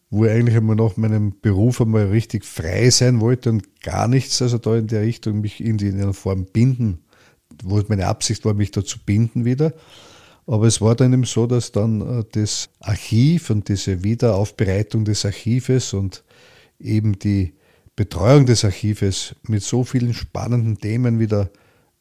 wo 0.09 0.25
ich 0.25 0.31
eigentlich 0.31 0.57
einmal 0.57 0.77
nach 0.77 0.97
meinem 0.97 1.35
Beruf 1.43 1.83
einmal 1.83 2.07
richtig 2.07 2.47
frei 2.47 2.89
sein 2.89 3.21
wollte 3.21 3.51
und 3.51 3.83
gar 3.83 4.09
nichts, 4.09 4.41
also 4.41 4.57
da 4.57 4.77
in 4.77 4.87
der 4.87 5.03
Richtung 5.03 5.43
mich 5.43 5.63
in 5.63 5.79
einer 5.79 6.15
Form 6.15 6.47
binden, 6.47 7.05
wo 7.63 7.83
meine 7.89 8.07
Absicht 8.07 8.47
war, 8.47 8.55
mich 8.55 8.71
da 8.71 8.85
zu 8.85 8.99
binden 9.05 9.45
wieder. 9.45 9.75
Aber 10.47 10.67
es 10.67 10.81
war 10.81 10.95
dann 10.95 11.13
eben 11.13 11.25
so, 11.25 11.47
dass 11.47 11.73
dann 11.73 12.21
äh, 12.21 12.25
das 12.33 12.71
Archiv 12.81 13.51
und 13.51 13.69
diese 13.69 14.03
Wiederaufbereitung 14.03 15.05
des 15.05 15.27
Archives 15.27 15.93
und 15.93 16.25
eben 16.79 17.19
die 17.19 17.56
Betreuung 17.97 18.45
des 18.45 18.63
Archives 18.65 19.35
mit 19.49 19.63
so 19.63 19.83
vielen 19.83 20.13
spannenden 20.13 20.79
Themen 20.79 21.19
wieder 21.19 21.51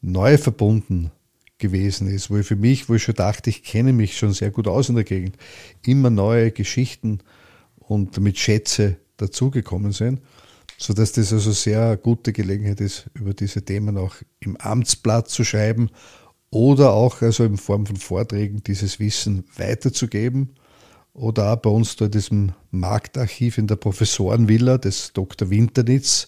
neu 0.02 0.38
verbunden 0.38 1.12
gewesen 1.58 2.10
ist, 2.10 2.30
wo 2.30 2.38
ich 2.38 2.46
für 2.46 2.58
mich, 2.58 2.90
wo 2.90 2.96
ich 2.96 3.04
schon 3.04 3.16
dachte, 3.16 3.50
ich 3.50 3.64
kenne 3.64 3.94
mich 3.94 4.18
schon 4.18 4.34
sehr 4.34 4.52
gut 4.52 4.68
aus 4.68 4.90
in 4.90 4.96
der 4.96 5.06
Gegend, 5.06 5.38
immer 5.86 6.10
neue 6.10 6.52
Geschichten 6.52 7.20
und 7.78 8.18
damit 8.18 8.38
Schätze 8.38 8.98
dazugekommen 9.16 9.94
sind, 9.94 10.20
sodass 10.78 11.14
das 11.14 11.32
also 11.32 11.54
sehr 11.54 11.96
gute 11.96 12.34
Gelegenheit 12.34 12.82
ist, 12.82 13.10
über 13.14 13.34
diese 13.34 13.64
Themen 13.64 13.98
auch 13.98 14.16
im 14.42 14.58
Amtsblatt 14.58 15.30
zu 15.30 15.46
schreiben 15.46 15.90
oder 16.50 16.92
auch 16.92 17.22
also 17.22 17.46
in 17.46 17.56
Form 17.56 17.86
von 17.86 17.96
Vorträgen 17.96 18.62
dieses 18.64 19.00
Wissen 19.00 19.46
weiterzugeben 19.56 20.56
oder 21.16 21.54
auch 21.54 21.58
bei 21.58 21.70
uns 21.70 21.96
da 21.96 22.06
in 22.06 22.12
diesem 22.12 22.52
Marktarchiv 22.72 23.58
in 23.58 23.68
der 23.68 23.78
Professorenvilla 23.78 24.78
des 24.78 25.14
Dr. 25.14 25.50
Winternitz, 25.50 26.28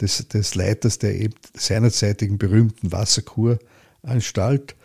des, 0.00 0.28
des 0.28 0.54
Leiters 0.54 0.98
der 0.98 1.14
eben 1.14 1.34
seinerzeitigen 1.54 2.36
berühmten 2.36 2.92
Wasserkuranstalt, 2.92 4.76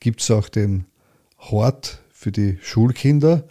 gibt 0.00 0.20
es 0.20 0.30
auch 0.30 0.48
den 0.48 0.84
Hort 1.38 2.02
für 2.12 2.32
die 2.32 2.58
Schulkinder. 2.60 3.48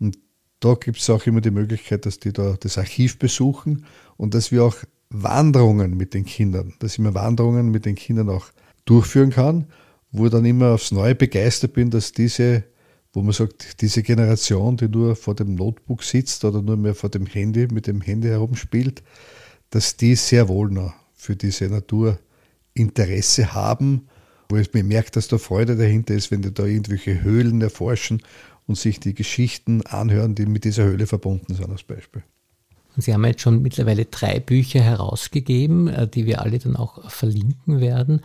Und 0.00 0.18
da 0.58 0.74
gibt 0.74 0.98
es 0.98 1.08
auch 1.10 1.24
immer 1.26 1.40
die 1.40 1.52
Möglichkeit, 1.52 2.06
dass 2.06 2.18
die 2.18 2.32
da 2.32 2.56
das 2.58 2.78
Archiv 2.78 3.18
besuchen 3.18 3.84
und 4.16 4.34
dass 4.34 4.50
wir 4.50 4.64
auch 4.64 4.76
Wanderungen 5.10 5.96
mit 5.96 6.14
den 6.14 6.24
Kindern, 6.24 6.74
dass 6.80 6.94
ich 6.94 6.98
mir 6.98 7.14
Wanderungen 7.14 7.70
mit 7.70 7.84
den 7.84 7.94
Kindern 7.94 8.28
auch 8.28 8.46
durchführen 8.84 9.30
kann 9.30 9.66
wo 10.10 10.26
ich 10.26 10.32
dann 10.32 10.44
immer 10.44 10.72
aufs 10.72 10.92
Neue 10.92 11.14
begeistert 11.14 11.74
bin, 11.74 11.90
dass 11.90 12.12
diese, 12.12 12.64
wo 13.12 13.22
man 13.22 13.32
sagt, 13.32 13.80
diese 13.80 14.02
Generation, 14.02 14.76
die 14.76 14.88
nur 14.88 15.16
vor 15.16 15.34
dem 15.34 15.54
Notebook 15.54 16.02
sitzt 16.02 16.44
oder 16.44 16.62
nur 16.62 16.76
mehr 16.76 16.94
vor 16.94 17.10
dem 17.10 17.26
Handy, 17.26 17.66
mit 17.68 17.86
dem 17.86 18.00
Handy 18.00 18.28
herumspielt, 18.28 19.02
dass 19.70 19.96
die 19.96 20.14
sehr 20.14 20.48
wohl 20.48 20.70
noch 20.70 20.94
für 21.14 21.36
diese 21.36 21.66
Natur 21.66 22.18
Interesse 22.74 23.54
haben, 23.54 24.08
wo 24.48 24.56
ich 24.56 24.72
mir 24.72 24.84
merke, 24.84 25.10
dass 25.10 25.28
da 25.28 25.38
Freude 25.38 25.76
dahinter 25.76 26.14
ist, 26.14 26.30
wenn 26.30 26.42
die 26.42 26.54
da 26.54 26.64
irgendwelche 26.64 27.22
Höhlen 27.22 27.60
erforschen 27.60 28.22
und 28.66 28.76
sich 28.76 29.00
die 29.00 29.14
Geschichten 29.14 29.82
anhören, 29.82 30.34
die 30.34 30.46
mit 30.46 30.64
dieser 30.64 30.84
Höhle 30.84 31.06
verbunden 31.06 31.54
sind, 31.54 31.70
als 31.70 31.82
Beispiel. 31.82 32.22
Sie 32.96 33.14
haben 33.14 33.24
jetzt 33.24 33.42
schon 33.42 33.62
mittlerweile 33.62 34.06
drei 34.06 34.40
Bücher 34.40 34.80
herausgegeben, 34.80 35.88
äh, 35.88 36.08
die 36.08 36.26
wir 36.26 36.40
alle 36.42 36.58
dann 36.58 36.76
auch 36.76 37.10
verlinken 37.10 37.80
werden, 37.80 38.22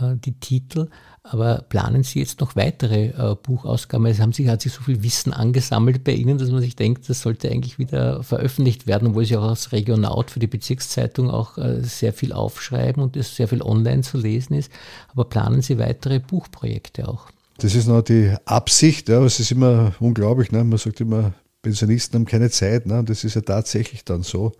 äh, 0.00 0.16
die 0.16 0.38
Titel. 0.38 0.88
Aber 1.24 1.64
planen 1.68 2.02
Sie 2.02 2.18
jetzt 2.18 2.40
noch 2.40 2.56
weitere 2.56 3.10
äh, 3.10 3.36
Buchausgaben? 3.40 4.06
Es 4.06 4.18
haben 4.18 4.32
sich, 4.32 4.48
hat 4.48 4.60
sich 4.60 4.72
so 4.72 4.82
viel 4.82 5.04
Wissen 5.04 5.32
angesammelt 5.32 6.02
bei 6.02 6.12
Ihnen, 6.12 6.36
dass 6.36 6.50
man 6.50 6.60
sich 6.60 6.74
denkt, 6.74 7.08
das 7.08 7.20
sollte 7.20 7.48
eigentlich 7.48 7.78
wieder 7.78 8.24
veröffentlicht 8.24 8.88
werden, 8.88 9.08
obwohl 9.08 9.24
Sie 9.24 9.36
auch 9.36 9.48
als 9.48 9.70
Regionaut 9.70 10.32
für 10.32 10.40
die 10.40 10.48
Bezirkszeitung 10.48 11.30
auch 11.30 11.58
äh, 11.58 11.80
sehr 11.82 12.12
viel 12.12 12.32
aufschreiben 12.32 13.02
und 13.02 13.16
es 13.16 13.36
sehr 13.36 13.46
viel 13.46 13.62
online 13.62 14.02
zu 14.02 14.18
lesen 14.18 14.54
ist. 14.54 14.72
Aber 15.08 15.24
planen 15.24 15.62
Sie 15.62 15.78
weitere 15.78 16.18
Buchprojekte 16.18 17.06
auch? 17.08 17.28
Das 17.58 17.76
ist 17.76 17.86
noch 17.86 18.02
die 18.02 18.34
Absicht, 18.44 19.08
ja, 19.08 19.22
es 19.24 19.38
ist 19.38 19.52
immer 19.52 19.94
unglaublich. 20.00 20.50
Ne? 20.50 20.64
Man 20.64 20.78
sagt 20.78 21.00
immer, 21.00 21.34
Pensionisten 21.62 22.18
haben 22.18 22.26
keine 22.26 22.50
Zeit. 22.50 22.86
Ne? 22.86 22.98
Und 22.98 23.08
das 23.08 23.22
ist 23.22 23.34
ja 23.34 23.42
tatsächlich 23.42 24.04
dann 24.04 24.24
so, 24.24 24.52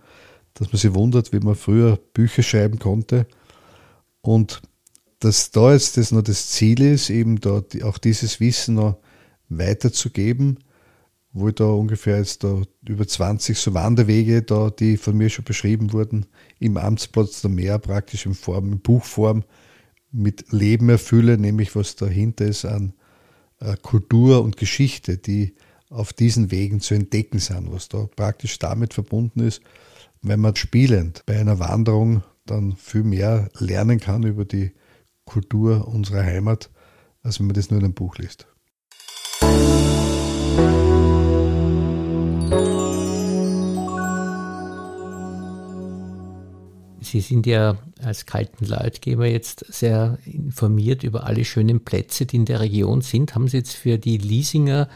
dass 0.53 0.71
man 0.71 0.79
sich 0.79 0.93
wundert, 0.93 1.33
wie 1.33 1.39
man 1.39 1.55
früher 1.55 1.99
Bücher 2.13 2.41
schreiben 2.41 2.79
konnte. 2.79 3.27
Und 4.21 4.61
dass 5.23 5.51
da 5.51 5.71
jetzt 5.71 5.95
das 5.95 6.11
noch 6.11 6.21
das 6.21 6.49
Ziel 6.49 6.81
ist, 6.81 7.09
eben 7.09 7.39
da 7.39 7.63
auch 7.83 7.97
dieses 7.97 8.41
Wissen 8.41 8.75
noch 8.75 8.97
weiterzugeben, 9.47 10.59
wo 11.31 11.47
ich 11.47 11.55
da 11.55 11.65
ungefähr 11.65 12.17
jetzt 12.17 12.43
da 12.43 12.61
über 12.85 13.07
20 13.07 13.57
so 13.57 13.73
Wanderwege 13.73 14.41
da, 14.41 14.69
die 14.69 14.97
von 14.97 15.15
mir 15.15 15.29
schon 15.29 15.45
beschrieben 15.45 15.93
wurden, 15.93 16.25
im 16.59 16.75
Amtsplatz 16.75 17.41
der 17.41 17.51
Meer 17.51 17.79
praktisch 17.79 18.25
in 18.25 18.33
Form, 18.33 18.73
in 18.73 18.79
Buchform 18.79 19.43
mit 20.11 20.51
Leben 20.51 20.89
erfülle, 20.89 21.37
nämlich 21.37 21.73
was 21.73 21.95
dahinter 21.95 22.45
ist 22.45 22.65
an 22.65 22.93
äh, 23.59 23.77
Kultur 23.81 24.43
und 24.43 24.57
Geschichte, 24.57 25.17
die 25.17 25.55
auf 25.89 26.11
diesen 26.11 26.51
Wegen 26.51 26.81
zu 26.81 26.95
entdecken 26.95 27.39
sind, 27.39 27.71
was 27.71 27.87
da 27.87 28.09
praktisch 28.13 28.59
damit 28.59 28.93
verbunden 28.93 29.39
ist, 29.39 29.61
wenn 30.21 30.41
man 30.41 30.55
spielend 30.57 31.23
bei 31.25 31.39
einer 31.39 31.59
Wanderung 31.59 32.23
dann 32.45 32.75
viel 32.75 33.03
mehr 33.03 33.49
lernen 33.57 34.01
kann 34.01 34.23
über 34.23 34.43
die 34.43 34.73
Kultur 35.25 35.87
unserer 35.87 36.23
Heimat, 36.23 36.69
als 37.21 37.39
wenn 37.39 37.47
man 37.47 37.55
das 37.55 37.69
nur 37.69 37.79
in 37.79 37.85
einem 37.85 37.93
Buch 37.93 38.17
liest. 38.17 38.47
Sie 47.13 47.21
sind 47.21 47.45
ja 47.45 47.77
als 48.01 48.25
kalten 48.25 48.65
Leutgeber 48.65 49.27
jetzt 49.27 49.65
sehr 49.71 50.17
informiert 50.25 51.03
über 51.03 51.25
alle 51.25 51.45
schönen 51.45 51.85
Plätze, 51.85 52.25
die 52.25 52.37
in 52.37 52.45
der 52.45 52.59
Region 52.59 53.01
sind. 53.01 53.35
Haben 53.35 53.47
Sie 53.47 53.57
jetzt 53.57 53.73
für 53.73 53.99
die 53.99 54.17
Liesinger 54.17 54.89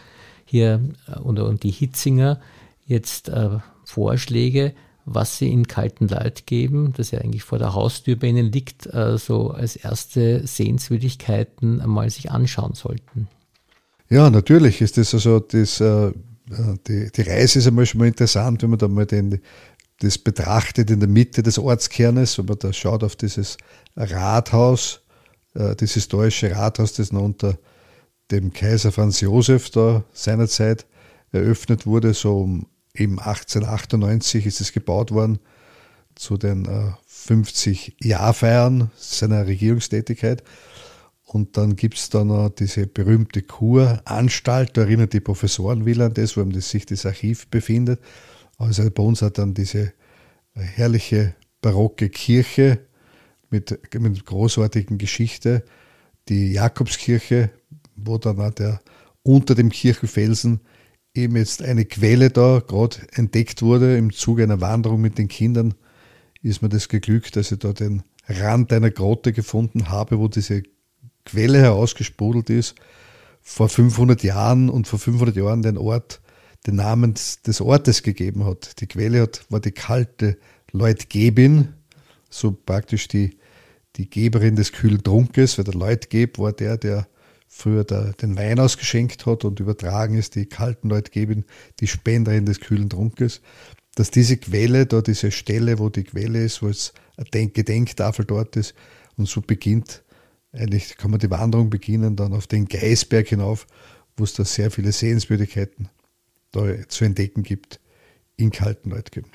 hier 0.43 0.81
äh, 1.07 1.19
und 1.19 1.61
die 1.61 1.69
Hitzinger 1.69 2.39
jetzt 2.85 3.29
äh, 3.29 3.59
Vorschläge, 3.83 4.73
was 5.09 5.37
sie 5.37 5.49
in 5.49 5.67
kalten 5.67 6.09
Leid 6.09 6.45
geben, 6.45 6.93
das 6.95 7.11
ja 7.11 7.19
eigentlich 7.21 7.43
vor 7.43 7.57
der 7.57 7.73
Haustür 7.73 8.17
bei 8.17 8.27
ihnen 8.27 8.51
liegt, 8.51 8.89
so 9.15 9.51
als 9.51 9.77
erste 9.77 10.45
Sehenswürdigkeiten 10.45 11.79
einmal 11.79 12.09
sich 12.09 12.29
anschauen 12.29 12.73
sollten. 12.73 13.29
Ja, 14.09 14.29
natürlich 14.29 14.81
ist 14.81 14.97
das 14.97 15.13
also 15.13 15.39
das, 15.39 15.81
äh, 15.81 16.11
die, 16.87 17.11
die 17.11 17.21
Reise 17.21 17.59
ist 17.59 17.67
einmal 17.67 17.85
schon 17.85 17.99
mal 17.99 18.07
interessant, 18.07 18.61
wenn 18.61 18.69
man 18.69 18.79
da 18.79 18.87
mal 18.87 19.05
den, 19.05 19.41
das 19.99 20.17
betrachtet 20.17 20.89
in 20.91 20.99
der 20.99 21.09
Mitte 21.09 21.43
des 21.43 21.57
Ortskernes, 21.57 22.37
wenn 22.37 22.45
man 22.45 22.59
da 22.59 22.71
schaut 22.71 23.03
auf 23.03 23.15
dieses 23.15 23.57
Rathaus, 23.95 25.01
äh, 25.55 25.75
das 25.75 25.93
historische 25.93 26.51
Rathaus, 26.51 26.93
das 26.93 27.11
noch 27.11 27.23
unter 27.23 27.57
dem 28.31 28.53
Kaiser 28.53 28.91
Franz 28.91 29.21
Josef 29.21 29.69
da 29.69 30.03
seinerzeit 30.13 30.85
eröffnet 31.31 31.85
wurde, 31.85 32.13
so 32.13 32.41
um 32.41 32.67
eben 32.99 33.19
1898 33.19 34.45
ist 34.45 34.61
es 34.61 34.71
gebaut 34.71 35.11
worden 35.11 35.39
zu 36.15 36.37
den 36.37 36.65
äh, 36.65 36.91
50 37.05 37.97
Jahrfeiern 38.01 38.91
seiner 38.95 39.47
Regierungstätigkeit. 39.47 40.43
Und 41.23 41.57
dann 41.57 41.75
gibt 41.75 41.97
es 41.97 42.09
da 42.09 42.23
noch 42.23 42.49
diese 42.49 42.87
berühmte 42.87 43.41
Kuranstalt, 43.41 44.77
da 44.77 44.81
erinnert 44.81 45.11
die 45.11 45.19
Professorenvilla 45.19 46.05
an 46.05 46.13
das, 46.13 46.37
wo 46.37 46.59
sich 46.59 46.85
das 46.85 47.05
Archiv 47.05 47.47
befindet. 47.47 47.99
Also 48.57 48.89
bei 48.89 49.03
uns 49.03 49.21
hat 49.21 49.37
dann 49.37 49.53
diese 49.53 49.93
herrliche 50.53 51.35
barocke 51.61 52.09
Kirche 52.09 52.79
mit, 53.49 53.77
mit 53.93 54.25
großartigen 54.25 54.97
Geschichte, 54.97 55.63
die 56.29 56.53
Jakobskirche, 56.53 57.49
wo 57.95 58.17
dann 58.17 58.39
auch 58.39 58.51
der 58.51 58.79
unter 59.23 59.53
dem 59.53 59.69
Kirchenfelsen 59.69 60.61
eben 61.17 61.35
jetzt 61.35 61.61
eine 61.61 61.85
Quelle 61.85 62.29
da 62.29 62.61
gerade 62.65 62.97
entdeckt 63.13 63.61
wurde 63.61 63.97
im 63.97 64.13
Zuge 64.13 64.43
einer 64.43 64.61
Wanderung 64.61 65.01
mit 65.01 65.17
den 65.17 65.27
Kindern, 65.27 65.73
ist 66.41 66.61
mir 66.61 66.69
das 66.69 66.87
geglückt, 66.87 67.35
dass 67.35 67.51
ich 67.51 67.59
da 67.59 67.73
den 67.73 68.03
Rand 68.27 68.71
einer 68.71 68.91
Grotte 68.91 69.33
gefunden 69.33 69.89
habe, 69.89 70.19
wo 70.19 70.27
diese 70.27 70.63
Quelle 71.25 71.59
herausgesprudelt 71.59 72.49
ist, 72.49 72.75
vor 73.41 73.69
500 73.69 74.23
Jahren 74.23 74.69
und 74.69 74.87
vor 74.87 74.99
500 74.99 75.35
Jahren 75.35 75.61
den 75.61 75.77
Ort, 75.77 76.21
den 76.65 76.75
Namen 76.75 77.13
des 77.45 77.61
Ortes 77.61 78.03
gegeben 78.03 78.45
hat. 78.45 78.79
Die 78.81 78.87
Quelle 78.87 79.21
hat, 79.21 79.45
war 79.49 79.59
die 79.59 79.71
kalte 79.71 80.37
Leutgebin, 80.71 81.73
so 82.29 82.51
praktisch 82.51 83.07
die, 83.07 83.37
die 83.95 84.09
Geberin 84.09 84.55
des 84.55 84.73
kühlen 84.73 85.01
Trunkes, 85.01 85.57
weil 85.57 85.65
der 85.65 85.75
Leutgeb 85.75 86.37
war 86.39 86.51
der, 86.51 86.77
der 86.77 87.07
früher 87.47 87.83
der, 87.83 88.13
den 88.13 88.37
Wein 88.37 88.59
ausgeschenkt 88.59 89.25
hat 89.25 89.45
und 89.45 89.59
übertragen 89.59 90.15
ist, 90.17 90.35
die 90.35 90.45
kalten 90.45 90.89
Leute 90.89 91.11
geben, 91.11 91.45
die 91.79 91.87
Spenderin 91.87 92.45
des 92.45 92.59
kühlen 92.59 92.89
Trunkes, 92.89 93.41
dass 93.95 94.11
diese 94.11 94.37
Quelle, 94.37 94.85
da 94.85 95.01
diese 95.01 95.31
Stelle, 95.31 95.79
wo 95.79 95.89
die 95.89 96.03
Quelle 96.03 96.43
ist, 96.43 96.61
wo 96.61 96.67
es 96.67 96.93
eine 97.17 97.49
Gedenktafel 97.49 98.25
dort 98.25 98.55
ist, 98.55 98.75
und 99.17 99.27
so 99.27 99.41
beginnt, 99.41 100.03
eigentlich 100.53 100.97
kann 100.97 101.11
man 101.11 101.19
die 101.19 101.31
Wanderung 101.31 101.69
beginnen, 101.69 102.15
dann 102.15 102.33
auf 102.33 102.47
den 102.47 102.67
Geisberg 102.67 103.27
hinauf, 103.27 103.67
wo 104.15 104.23
es 104.23 104.33
da 104.33 104.45
sehr 104.45 104.71
viele 104.71 104.91
Sehenswürdigkeiten 104.91 105.89
da 106.51 106.87
zu 106.87 107.05
entdecken 107.05 107.43
gibt 107.43 107.79
in 108.35 108.51
Kaltenleutgeben. 108.51 109.31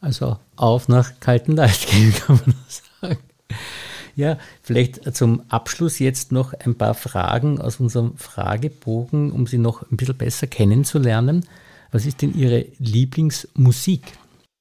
Also 0.00 0.38
auf 0.56 0.88
nach 0.88 1.20
Kaltenleutgeben, 1.20 2.12
kann 2.26 2.40
man 2.44 2.54
sagen. 3.00 3.22
Ja, 4.14 4.38
vielleicht 4.62 5.14
zum 5.14 5.42
Abschluss 5.48 5.98
jetzt 5.98 6.32
noch 6.32 6.52
ein 6.52 6.74
paar 6.74 6.94
Fragen 6.94 7.60
aus 7.60 7.80
unserem 7.80 8.16
Fragebogen, 8.16 9.32
um 9.32 9.46
Sie 9.46 9.58
noch 9.58 9.82
ein 9.90 9.96
bisschen 9.96 10.16
besser 10.16 10.46
kennenzulernen. 10.46 11.46
Was 11.90 12.06
ist 12.06 12.22
denn 12.22 12.34
Ihre 12.36 12.66
Lieblingsmusik? 12.78 14.02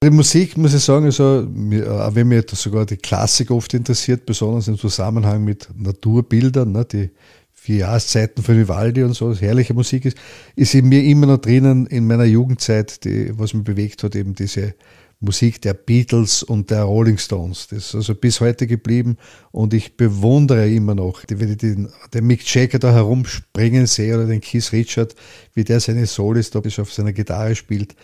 Die 0.04 0.10
Musik, 0.10 0.58
muss 0.58 0.74
ich 0.74 0.84
sagen, 0.84 1.06
also, 1.06 1.24
auch 1.44 2.16
wenn 2.16 2.28
mich 2.28 2.50
sogar 2.54 2.86
die 2.88 2.98
Klassik 2.98 3.52
oft 3.52 3.74
interessiert, 3.74 4.26
besonders 4.26 4.68
im 4.68 4.78
Zusammenhang 4.78 5.44
mit 5.44 5.70
Naturbildern, 5.76 6.72
ne, 6.72 6.86
die 6.86 7.12
vier 7.54 7.78
Jahreszeiten 7.78 8.44
von 8.44 8.58
Vivaldi 8.58 9.04
und 9.04 9.14
so, 9.14 9.30
was 9.30 9.42
herrliche 9.42 9.76
Musik 9.76 10.06
ist, 10.06 10.18
ist 10.56 10.74
in 10.74 10.90
mir 10.90 11.04
immer 11.04 11.28
noch 11.28 11.38
drinnen 11.38 11.86
in 11.86 12.08
meiner 12.08 12.24
Jugendzeit, 12.24 13.06
die, 13.06 13.38
was 13.38 13.54
mich 13.54 13.64
bewegt 13.64 14.02
hat, 14.02 14.16
eben 14.16 14.34
diese 14.34 14.74
Musik 15.22 15.62
der 15.62 15.76
Beatles 15.76 16.42
und 16.42 16.72
der 16.72 16.84
Rolling 16.84 17.20
Stones. 17.20 17.68
Das 17.68 17.90
ist 17.90 17.96
also 17.96 18.16
bis 18.16 18.42
heute 18.42 18.66
geblieben 18.66 19.18
und 19.52 19.74
ich 19.74 19.96
bewundere 19.96 20.68
immer 20.68 20.96
noch, 20.96 21.24
wenn 21.30 21.52
ich 21.52 21.58
den, 21.58 21.90
den 22.14 22.26
Mick 22.26 22.44
Jagger 22.54 22.80
da 22.80 22.92
herumspringen 22.92 23.86
sehe 23.86 24.16
oder 24.16 24.26
den 24.26 24.42
Keith 24.42 24.72
Richard, 24.72 25.16
wie 25.54 25.64
der 25.64 25.80
seine 25.80 26.08
Solis 26.08 26.50
da 26.50 26.60
auf 26.60 26.92
seiner 26.92 27.14
Gitarre 27.14 27.56
spielt. 27.56 27.96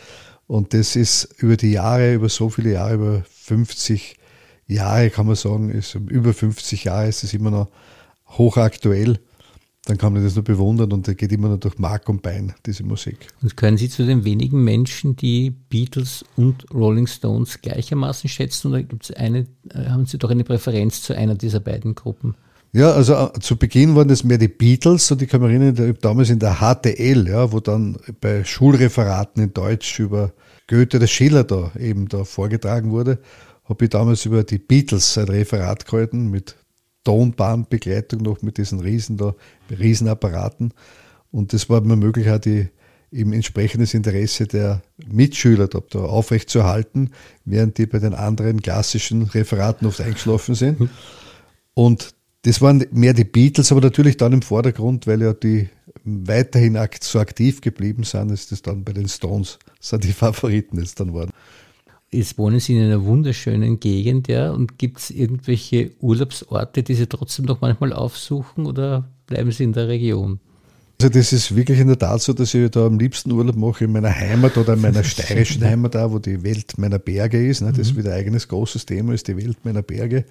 Und 0.46 0.74
das 0.74 0.96
ist 0.96 1.36
über 1.38 1.58
die 1.58 1.72
Jahre, 1.72 2.14
über 2.14 2.30
so 2.30 2.50
viele 2.50 2.74
Jahre, 2.74 2.94
über 2.94 3.26
50 3.28 4.18
Jahre 4.68 5.10
kann 5.10 5.26
man 5.26 5.36
sagen, 5.36 5.72
ist, 5.72 5.96
über 5.96 6.34
50 6.34 6.84
Jahre 6.84 7.08
ist 7.08 7.24
es 7.24 7.34
immer 7.34 7.52
noch 7.52 7.70
hochaktuell 8.28 9.20
dann 9.88 9.98
kann 9.98 10.12
man 10.12 10.22
das 10.22 10.36
nur 10.36 10.44
bewundern 10.44 10.92
und 10.92 11.08
der 11.08 11.16
geht 11.16 11.32
immer 11.32 11.48
nur 11.48 11.60
durch 11.60 11.80
Mark 11.80 12.10
und 12.10 12.22
Bein, 12.22 12.54
diese 12.66 12.84
Musik. 12.84 13.28
Und 13.42 13.56
können 13.56 13.78
Sie 13.78 13.88
zu 13.88 14.06
den 14.06 14.26
wenigen 14.26 14.62
Menschen, 14.62 15.16
die 15.16 15.50
Beatles 15.50 16.26
und 16.36 16.66
Rolling 16.74 17.08
Stones 17.08 17.62
gleichermaßen 17.62 18.30
schätzen 18.30 18.68
oder 18.68 18.84
gibt's 18.84 19.12
eine, 19.12 19.48
äh, 19.74 19.86
haben 19.88 20.06
Sie 20.06 20.18
doch 20.18 20.30
eine 20.30 20.44
Präferenz 20.44 21.04
zu 21.04 21.16
einer 21.16 21.36
dieser 21.36 21.62
beiden 21.62 21.96
Gruppen? 21.96 22.36
Ja, 22.74 22.92
also 22.92 23.14
äh, 23.14 23.40
zu 23.40 23.56
Beginn 23.56 23.96
waren 23.96 24.10
das 24.10 24.26
mehr 24.26 24.38
die 24.38 24.50
Beatles 24.50 25.10
und 25.10 25.22
ich 25.22 25.30
kann 25.30 25.42
mich 25.42 25.52
erinnern, 25.52 25.98
damals 26.02 26.30
in 26.32 26.40
der 26.40 26.56
HTL, 26.56 27.26
ja, 27.26 27.54
wo 27.54 27.62
dann 27.62 27.98
bei 28.20 28.44
Schulreferaten 28.44 29.42
in 29.42 29.54
Deutsch 29.54 30.02
über 30.02 30.34
Goethe 30.68 31.00
der 31.00 31.08
Schiller 31.08 31.46
da 31.46 31.72
eben 31.80 32.10
da 32.10 32.26
vorgetragen 32.26 32.92
wurde, 32.92 33.20
habe 33.64 33.86
ich 33.86 33.90
damals 33.90 34.26
über 34.26 34.44
die 34.44 34.58
Beatles 34.58 35.18
ein 35.18 35.30
Referat 35.30 35.86
gehalten 35.86 36.30
mit 36.30 36.58
Tonbahnbegleitung 37.08 38.22
noch 38.22 38.42
mit 38.42 38.58
diesen 38.58 38.82
Riesen 38.82 39.16
da, 39.16 39.34
Riesenapparaten. 39.72 40.74
Und 41.32 41.54
das 41.54 41.70
war 41.70 41.80
mir 41.80 41.96
möglich, 41.96 42.30
auch 42.30 42.38
die, 42.38 42.68
eben 43.14 43.32
entsprechendes 43.32 43.94
Interesse 43.94 44.46
der 44.46 44.82
Mitschüler 45.10 45.70
da, 45.70 45.80
da 45.90 46.00
aufrechtzuerhalten, 46.00 47.12
während 47.46 47.78
die 47.78 47.86
bei 47.86 48.00
den 48.00 48.14
anderen 48.14 48.62
klassischen 48.62 49.24
Referaten 49.24 49.88
oft 49.88 50.02
eingeschlafen 50.02 50.56
sind. 50.56 50.90
Und 51.74 52.14
das 52.42 52.62
waren 52.62 52.86
mehr 52.92 53.14
die 53.14 53.24
Beatles, 53.24 53.72
aber 53.72 53.80
natürlich 53.80 54.18
dann 54.18 54.34
im 54.34 54.42
Vordergrund, 54.42 55.08
weil 55.08 55.22
ja 55.22 55.34
die 55.34 55.70
weiterhin 56.04 56.78
so 57.00 57.20
aktiv 57.20 57.62
geblieben 57.62 58.04
sind, 58.04 58.32
ist 58.32 58.52
das 58.52 58.62
dann 58.62 58.84
bei 58.84 58.92
den 58.92 59.08
Stones, 59.08 59.60
sind 59.80 60.04
die 60.04 60.14
Favoriten 60.14 60.78
jetzt 60.78 61.00
dann 61.00 61.14
waren. 61.14 61.30
Jetzt 62.10 62.38
wohnen 62.38 62.60
Sie 62.60 62.78
in 62.78 62.84
einer 62.84 63.04
wunderschönen 63.04 63.80
Gegend, 63.80 64.30
ja, 64.30 64.52
und 64.52 64.78
gibt 64.78 65.00
es 65.00 65.10
irgendwelche 65.10 65.92
Urlaubsorte, 66.00 66.82
die 66.82 66.94
Sie 66.94 67.08
trotzdem 67.08 67.46
noch 67.46 67.60
manchmal 67.60 67.92
aufsuchen 67.92 68.66
oder 68.66 69.10
bleiben 69.26 69.52
Sie 69.52 69.66
in 69.66 69.74
der 69.74 69.90
Region? 69.90 70.40
Also 71.00 71.14
das 71.14 71.32
ist 71.32 71.56
wirklich 71.56 71.80
in 71.80 71.88
der 71.88 72.00
Tat 72.00 72.22
so, 72.22 72.34
dass 72.34 72.54
ich 72.54 72.72
da 72.72 72.88
am 72.88 72.98
liebsten 72.98 73.32
Urlaub 73.32 73.56
mache 73.56 73.84
in 73.84 73.92
meiner 73.92 74.14
Heimat 74.14 74.58
oder 74.58 74.74
in 74.74 74.82
meiner 74.82 75.04
steirischen 75.04 75.64
Heimat 75.64 75.94
da, 75.94 76.12
wo 76.12 76.18
die 76.18 76.42
Welt 76.44 76.78
meiner 76.78 76.98
Berge 76.98 77.46
ist. 77.46 77.62
Ne? 77.62 77.70
Das 77.70 77.80
ist 77.80 77.94
mhm. 77.94 78.00
wieder 78.00 78.14
ein 78.14 78.20
eigenes 78.20 78.48
großes 78.48 78.86
Thema, 78.86 79.14
ist 79.14 79.28
die 79.28 79.38
Welt 79.38 79.64
meiner 79.64 79.84
Berge. 79.84 80.26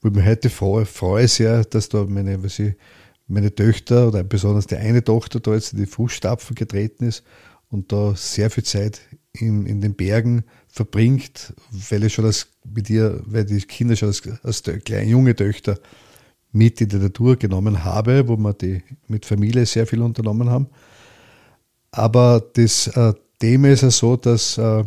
Wo 0.00 0.08
ich 0.08 0.14
mich 0.14 0.24
heute 0.24 0.48
freue, 0.48 0.86
freue 0.86 1.28
sehr, 1.28 1.64
dass 1.64 1.90
da 1.90 2.04
meine, 2.04 2.42
was 2.42 2.58
ich, 2.58 2.74
meine 3.26 3.54
Töchter 3.54 4.08
oder 4.08 4.22
besonders 4.22 4.66
die 4.66 4.76
eine 4.76 5.04
Tochter 5.04 5.40
da 5.40 5.52
jetzt 5.52 5.74
in 5.74 5.80
die 5.80 5.86
Fußstapfen 5.86 6.54
getreten 6.54 7.04
ist 7.04 7.22
und 7.68 7.92
da 7.92 8.14
sehr 8.14 8.50
viel 8.50 8.64
Zeit 8.64 9.00
in, 9.32 9.66
in 9.66 9.82
den 9.82 9.94
Bergen 9.94 10.44
verbringt, 10.68 11.54
weil 11.90 12.04
ich 12.04 12.14
schon 12.14 12.26
als 12.26 12.48
mit 12.64 12.90
ihr, 12.90 13.20
weil 13.26 13.44
die 13.44 13.60
Kinder 13.60 13.96
schon 13.96 14.08
als, 14.08 14.22
als 14.42 14.62
kleine 14.62 15.10
junge 15.10 15.34
Töchter 15.34 15.78
mit 16.52 16.80
in 16.80 16.88
die 16.88 16.96
Natur 16.96 17.36
genommen 17.36 17.84
habe, 17.84 18.28
wo 18.28 18.36
wir 18.36 18.54
die 18.54 18.82
mit 19.06 19.26
Familie 19.26 19.66
sehr 19.66 19.86
viel 19.86 20.02
unternommen 20.02 20.50
haben. 20.50 20.68
Aber 21.90 22.42
das 22.52 22.86
äh, 22.88 23.14
Thema 23.38 23.68
ist 23.70 23.82
ja 23.82 23.90
so, 23.90 24.16
dass 24.16 24.58
äh, 24.58 24.84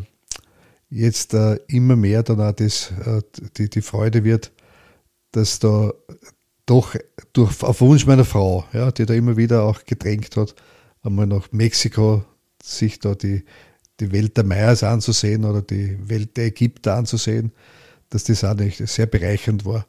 jetzt 0.89 1.33
äh, 1.33 1.55
immer 1.67 1.95
mehr 1.95 2.23
dann 2.23 2.41
auch 2.41 2.51
das, 2.51 2.91
äh, 3.05 3.21
die, 3.57 3.69
die 3.69 3.81
Freude 3.81 4.23
wird, 4.23 4.51
dass 5.31 5.59
da 5.59 5.91
doch 6.65 6.95
durch, 7.33 7.63
auf 7.63 7.81
Wunsch 7.81 8.05
meiner 8.05 8.25
Frau, 8.25 8.65
ja, 8.73 8.91
die 8.91 9.05
da 9.05 9.13
immer 9.13 9.37
wieder 9.37 9.63
auch 9.63 9.83
gedrängt 9.85 10.35
hat, 10.37 10.55
einmal 11.01 11.27
nach 11.27 11.51
Mexiko 11.51 12.23
sich 12.61 12.99
da 12.99 13.15
die, 13.15 13.43
die 14.01 14.11
Welt 14.11 14.35
der 14.35 14.43
Mayas 14.43 14.83
anzusehen 14.83 15.45
oder 15.45 15.61
die 15.61 15.97
Welt 16.09 16.35
der 16.35 16.45
Ägypter 16.47 16.95
anzusehen, 16.95 17.51
dass 18.09 18.25
das 18.25 18.43
auch 18.43 18.55
nicht 18.55 18.77
sehr 18.87 19.05
bereichernd 19.05 19.63
war, 19.65 19.85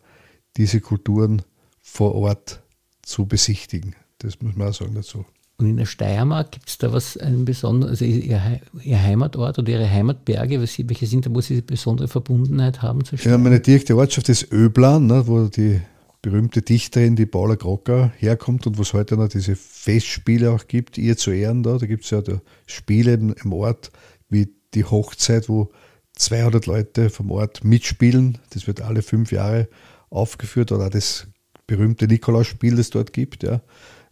diese 0.57 0.81
Kulturen 0.81 1.43
vor 1.81 2.15
Ort 2.15 2.63
zu 3.03 3.27
besichtigen. 3.27 3.97
Das 4.19 4.41
muss 4.41 4.55
man 4.55 4.69
auch 4.69 4.75
sagen 4.75 4.95
dazu. 4.95 5.25
Und 5.59 5.69
in 5.69 5.77
der 5.77 5.87
Steiermark 5.87 6.53
gibt 6.53 6.69
es 6.69 6.79
da 6.79 6.93
was, 6.93 7.17
einen 7.17 7.45
besonderen, 7.45 7.91
also 7.91 8.05
ihr, 8.05 8.61
ihr, 8.83 9.03
Heimatort 9.03 9.59
oder 9.59 9.71
Ihre 9.71 9.89
Heimatberge, 9.89 10.61
welche 10.61 11.07
sind 11.07 11.27
da, 11.27 11.35
wo 11.35 11.41
Sie 11.41 11.55
eine 11.55 11.63
besondere 11.63 12.09
Verbundenheit 12.09 12.83
haben 12.83 13.05
zu 13.05 13.17
Steiermark? 13.17 13.39
Ja, 13.41 13.51
meine 13.51 13.61
direkte 13.61 13.97
Ortschaft 13.97 14.29
ist 14.29 14.53
Öblan, 14.53 15.07
ne, 15.07 15.27
wo 15.27 15.47
die 15.47 15.81
berühmte 16.23 16.63
Dichterin, 16.63 17.17
die 17.17 17.27
Paula 17.27 17.57
Crocker, 17.57 18.13
herkommt 18.17 18.67
und 18.67 18.79
wo 18.79 18.83
es 18.83 18.93
heute 18.93 19.17
noch 19.17 19.29
diese 19.29 19.57
Festspiele 19.57 20.53
auch 20.53 20.69
gibt, 20.69 20.97
ihr 20.97 21.17
zu 21.17 21.33
Ehren 21.33 21.63
da. 21.63 21.79
Da 21.79 21.87
gibt 21.87 22.05
es 22.05 22.11
ja 22.11 22.23
da 22.23 22.41
Spiele 22.67 23.15
im 23.15 23.53
Ort 23.53 23.91
wie 24.29 24.55
die 24.75 24.85
Hochzeit, 24.85 25.49
wo 25.49 25.73
200 26.15 26.67
Leute 26.67 27.11
vom 27.11 27.31
Ort 27.33 27.65
mitspielen. 27.65 28.39
Das 28.51 28.67
wird 28.67 28.81
alle 28.81 29.03
fünf 29.03 29.33
Jahre 29.33 29.69
aufgeführt 30.11 30.71
oder 30.71 30.91
das 30.91 31.27
berühmte 31.67 32.07
Nikolausspiel, 32.07 32.77
das 32.77 32.91
dort 32.91 33.13
gibt. 33.13 33.43
Ja. 33.43 33.61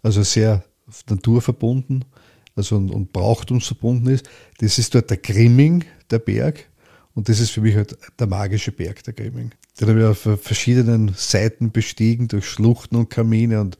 Also 0.02 0.22
sehr 0.22 0.64
naturverbunden 1.08 2.04
also 2.56 2.76
und, 2.76 2.90
und 2.90 3.12
brauchtumsverbunden 3.12 4.12
ist. 4.12 4.28
Das 4.58 4.78
ist 4.78 4.94
dort 4.94 5.10
der 5.10 5.16
Grimming, 5.16 5.84
der 6.10 6.18
Berg. 6.18 6.68
Und 7.14 7.28
das 7.28 7.40
ist 7.40 7.50
für 7.50 7.60
mich 7.60 7.74
halt 7.74 7.96
der 8.18 8.26
magische 8.26 8.72
Berg, 8.72 9.02
der 9.04 9.14
Grimming. 9.14 9.52
Den 9.80 9.88
habe 9.88 10.00
ich 10.00 10.04
auf 10.04 10.42
verschiedenen 10.42 11.14
Seiten 11.16 11.72
bestiegen, 11.72 12.28
durch 12.28 12.46
Schluchten 12.46 12.96
und 12.96 13.08
Kamine. 13.08 13.60
Und 13.60 13.78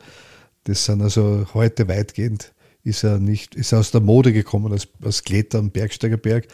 das 0.65 0.87
sind 0.87 1.03
also 1.03 1.47
heute 1.53 1.89
weitgehend, 1.89 2.55
ist 2.83 3.05
er 3.05 3.19
nicht, 3.19 3.55
ist 3.55 3.73
er 3.73 3.81
aus 3.81 3.91
der 3.91 4.01
Mode 4.01 4.33
gekommen 4.33 4.73
als, 4.73 4.89
als 5.03 5.23
Kletter- 5.25 5.59
und 5.59 5.75
Bergsteigerberg, 5.75 6.49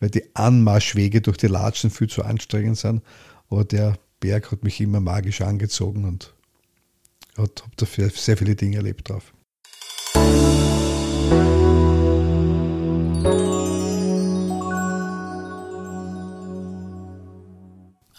weil 0.00 0.10
die 0.10 0.34
Anmarschwege 0.34 1.22
durch 1.22 1.38
die 1.38 1.46
Latschen 1.46 1.90
viel 1.90 2.08
zu 2.08 2.22
anstrengend 2.24 2.76
sind. 2.76 3.02
Aber 3.48 3.64
der 3.64 3.98
Berg 4.20 4.52
hat 4.52 4.64
mich 4.64 4.80
immer 4.80 5.00
magisch 5.00 5.40
angezogen 5.40 6.04
und 6.04 6.34
habe 7.38 7.50
dafür 7.76 8.10
sehr 8.10 8.36
viele 8.36 8.54
Dinge 8.54 8.76
erlebt 8.76 9.08
drauf. 9.08 9.32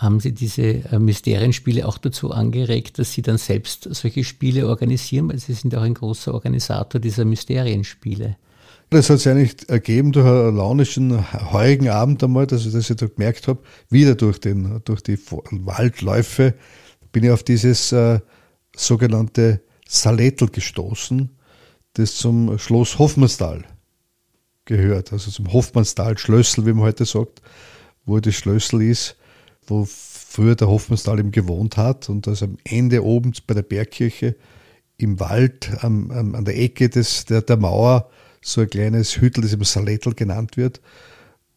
Haben 0.01 0.19
Sie 0.19 0.33
diese 0.33 0.63
äh, 0.63 0.97
Mysterienspiele 0.97 1.87
auch 1.87 1.99
dazu 1.99 2.31
angeregt, 2.31 2.97
dass 2.97 3.13
Sie 3.13 3.21
dann 3.21 3.37
selbst 3.37 3.87
solche 3.91 4.23
Spiele 4.23 4.67
organisieren? 4.67 5.29
Weil 5.29 5.37
Sie 5.37 5.53
sind 5.53 5.75
auch 5.75 5.83
ein 5.83 5.93
großer 5.93 6.33
Organisator 6.33 6.99
dieser 6.99 7.23
Mysterienspiele. 7.23 8.35
Das 8.89 9.09
hat 9.11 9.19
sich 9.19 9.31
eigentlich 9.31 9.69
ergeben 9.69 10.11
durch 10.11 10.25
einen 10.25 10.57
launischen, 10.57 11.31
heurigen 11.53 11.89
Abend 11.89 12.23
einmal, 12.23 12.47
dass 12.47 12.65
ich, 12.65 12.73
dass 12.73 12.89
ich 12.89 12.97
da 12.97 13.05
gemerkt 13.05 13.47
habe, 13.47 13.61
wieder 13.89 14.15
durch, 14.15 14.39
den, 14.39 14.81
durch 14.83 15.01
die 15.01 15.19
Waldläufe 15.29 16.55
bin 17.11 17.23
ich 17.23 17.29
auf 17.29 17.43
dieses 17.43 17.91
äh, 17.91 18.19
sogenannte 18.75 19.61
Salettel 19.87 20.49
gestoßen, 20.49 21.29
das 21.93 22.15
zum 22.15 22.57
Schloss 22.57 22.97
Hoffmannsthal 22.97 23.65
gehört, 24.65 25.13
also 25.13 25.29
zum 25.29 25.53
Hoffmannsthal 25.53 26.17
Schlössel, 26.17 26.65
wie 26.65 26.73
man 26.73 26.85
heute 26.85 27.05
sagt, 27.05 27.41
wo 28.05 28.19
das 28.19 28.33
Schlössel 28.33 28.81
ist 28.81 29.15
wo 29.67 29.85
früher 29.85 30.55
der 30.55 30.67
Hoffmannsthal 30.67 31.19
eben 31.19 31.31
gewohnt 31.31 31.77
hat 31.77 32.09
und 32.09 32.27
das 32.27 32.43
am 32.43 32.57
Ende 32.63 33.03
oben 33.03 33.33
bei 33.47 33.53
der 33.53 33.63
Bergkirche 33.63 34.35
im 34.97 35.19
Wald 35.19 35.71
am, 35.83 36.11
am, 36.11 36.35
an 36.35 36.45
der 36.45 36.57
Ecke 36.57 36.89
des, 36.89 37.25
der, 37.25 37.41
der 37.41 37.57
Mauer 37.57 38.09
so 38.41 38.61
ein 38.61 38.69
kleines 38.69 39.19
Hüttel, 39.19 39.43
das 39.43 39.53
eben 39.53 39.63
Salettel 39.63 40.13
genannt 40.13 40.57
wird, 40.57 40.81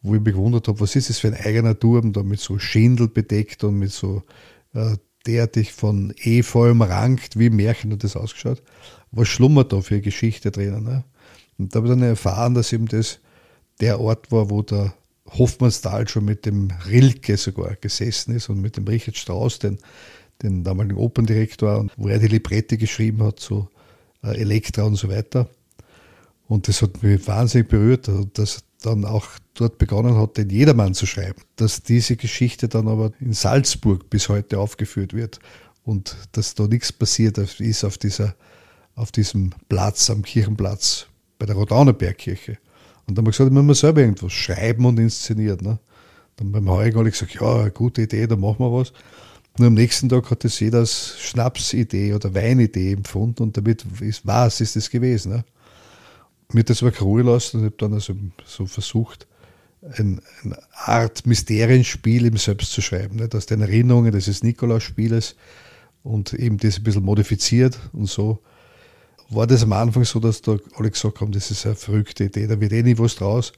wo 0.01 0.15
ich 0.15 0.21
mich 0.21 0.33
gewundert 0.33 0.67
habe, 0.67 0.79
was 0.79 0.95
ist 0.95 1.09
das 1.09 1.19
für 1.19 1.27
ein 1.27 1.35
eigener 1.35 1.77
Turm, 1.77 2.13
da 2.13 2.23
mit 2.23 2.39
so 2.39 2.59
Schindel 2.59 3.07
bedeckt 3.07 3.63
und 3.63 3.79
mit 3.79 3.91
so 3.91 4.23
äh, 4.73 4.95
derartig 5.25 5.73
von 5.73 6.13
Efeu 6.17 6.71
umrankt, 6.71 7.39
wie 7.39 7.49
Märchen 7.49 7.91
hat 7.91 8.03
das 8.03 8.15
ausgeschaut. 8.15 8.61
Was 9.11 9.27
schlummert 9.27 9.73
da 9.73 9.81
für 9.81 9.95
eine 9.95 10.01
Geschichte 10.01 10.51
drinnen? 10.51 10.83
Ne? 10.83 11.03
Und 11.57 11.73
da 11.73 11.77
habe 11.77 11.87
ich 11.87 11.93
dann 11.93 12.03
erfahren, 12.03 12.53
dass 12.53 12.73
eben 12.73 12.87
das 12.87 13.19
der 13.79 13.99
Ort 13.99 14.31
war, 14.31 14.49
wo 14.49 14.61
der 14.61 14.93
Hoffmannsthal 15.27 16.07
schon 16.07 16.25
mit 16.25 16.45
dem 16.45 16.69
Rilke 16.87 17.37
sogar 17.37 17.75
gesessen 17.75 18.35
ist 18.35 18.49
und 18.49 18.61
mit 18.61 18.77
dem 18.77 18.87
Richard 18.87 19.17
Strauss 19.17 19.59
den, 19.59 19.79
den 20.41 20.63
damaligen 20.63 20.97
Operndirektor, 20.97 21.87
wo 21.97 22.07
er 22.07 22.19
die 22.19 22.27
Librette 22.27 22.77
geschrieben 22.77 23.23
hat, 23.23 23.39
so 23.39 23.69
äh, 24.23 24.37
Elektra 24.37 24.83
und 24.83 24.95
so 24.95 25.09
weiter. 25.09 25.49
Und 26.47 26.67
das 26.67 26.81
hat 26.81 27.01
mich 27.01 27.27
wahnsinnig 27.27 27.69
berührt, 27.69 28.09
dass 28.33 28.63
dann 28.81 29.03
auch 29.03 29.25
dort 29.55 29.77
begonnen 29.79 30.15
hat, 30.15 30.37
den 30.37 30.49
Jedermann 30.49 30.93
zu 30.93 31.07
schreiben. 31.07 31.41
Dass 31.55 31.81
diese 31.81 32.17
Geschichte 32.17 32.67
dann 32.67 32.87
aber 32.87 33.11
in 33.19 33.33
Salzburg 33.33 34.09
bis 34.09 34.29
heute 34.29 34.59
aufgeführt 34.59 35.13
wird 35.13 35.39
und 35.83 36.15
dass 36.33 36.53
da 36.53 36.67
nichts 36.67 36.93
passiert 36.93 37.37
ist 37.37 37.83
auf, 37.83 37.97
dieser, 37.97 38.35
auf 38.95 39.11
diesem 39.11 39.51
Platz, 39.69 40.09
am 40.09 40.21
Kirchenplatz 40.21 41.07
bei 41.39 41.45
der 41.45 41.55
Rodaunerbergkirche. 41.55 42.57
Und 43.07 43.15
dann 43.15 43.17
haben 43.17 43.27
wir 43.27 43.31
gesagt, 43.31 43.51
man 43.51 43.65
muss 43.65 43.79
selber 43.81 44.01
irgendwas 44.01 44.33
schreiben 44.33 44.85
und 44.85 44.99
inszenieren. 44.99 45.59
Ne? 45.61 45.79
Dann 46.37 46.51
beim 46.51 46.69
Heurigen 46.69 46.97
habe 46.97 47.09
ich 47.09 47.13
gesagt, 47.13 47.35
ja, 47.35 47.69
gute 47.69 48.03
Idee, 48.03 48.27
da 48.27 48.35
machen 48.35 48.59
wir 48.59 48.71
was. 48.71 48.93
Nur 49.57 49.67
am 49.67 49.73
nächsten 49.73 50.09
Tag 50.09 50.29
hat 50.31 50.43
es 50.43 50.59
jeder 50.59 50.79
als 50.79 51.17
Schnapsidee 51.19 52.13
oder 52.13 52.33
Weinidee 52.33 52.91
empfunden 52.91 53.43
und 53.43 53.55
damit 53.55 53.85
ist, 54.01 54.25
was 54.25 54.59
ist 54.59 54.75
das 54.75 54.89
gewesen. 54.89 55.31
Ne? 55.31 55.45
Mir 56.51 56.63
das 56.63 56.83
aber 56.83 56.97
Ruhe 56.97 57.23
lassen 57.23 57.59
und 57.59 57.65
habe 57.65 57.75
dann 57.77 57.93
also 57.93 58.15
so 58.45 58.65
versucht, 58.65 59.27
ein, 59.97 60.19
eine 60.43 60.57
Art 60.73 61.25
Mysterienspiel 61.25 62.25
im 62.25 62.37
Selbst 62.37 62.71
zu 62.71 62.81
schreiben. 62.81 63.17
Nicht? 63.17 63.35
Aus 63.35 63.45
den 63.45 63.61
Erinnerungen 63.61 64.11
des 64.11 64.43
Nikolaus-Spieles 64.43 65.35
und 66.03 66.33
eben 66.33 66.57
das 66.57 66.77
ein 66.77 66.83
bisschen 66.83 67.03
modifiziert 67.03 67.79
und 67.93 68.09
so. 68.09 68.39
War 69.29 69.47
das 69.47 69.63
am 69.63 69.73
Anfang 69.73 70.05
so, 70.05 70.19
dass 70.19 70.41
da 70.41 70.57
alle 70.75 70.91
gesagt 70.91 71.19
haben, 71.19 71.31
das 71.31 71.51
ist 71.51 71.65
eine 71.65 71.75
verrückte 71.75 72.25
Idee, 72.25 72.47
da 72.47 72.59
wird 72.59 72.73
eh 72.73 72.83
nie 72.83 72.97
was 72.97 73.15
draus 73.15 73.53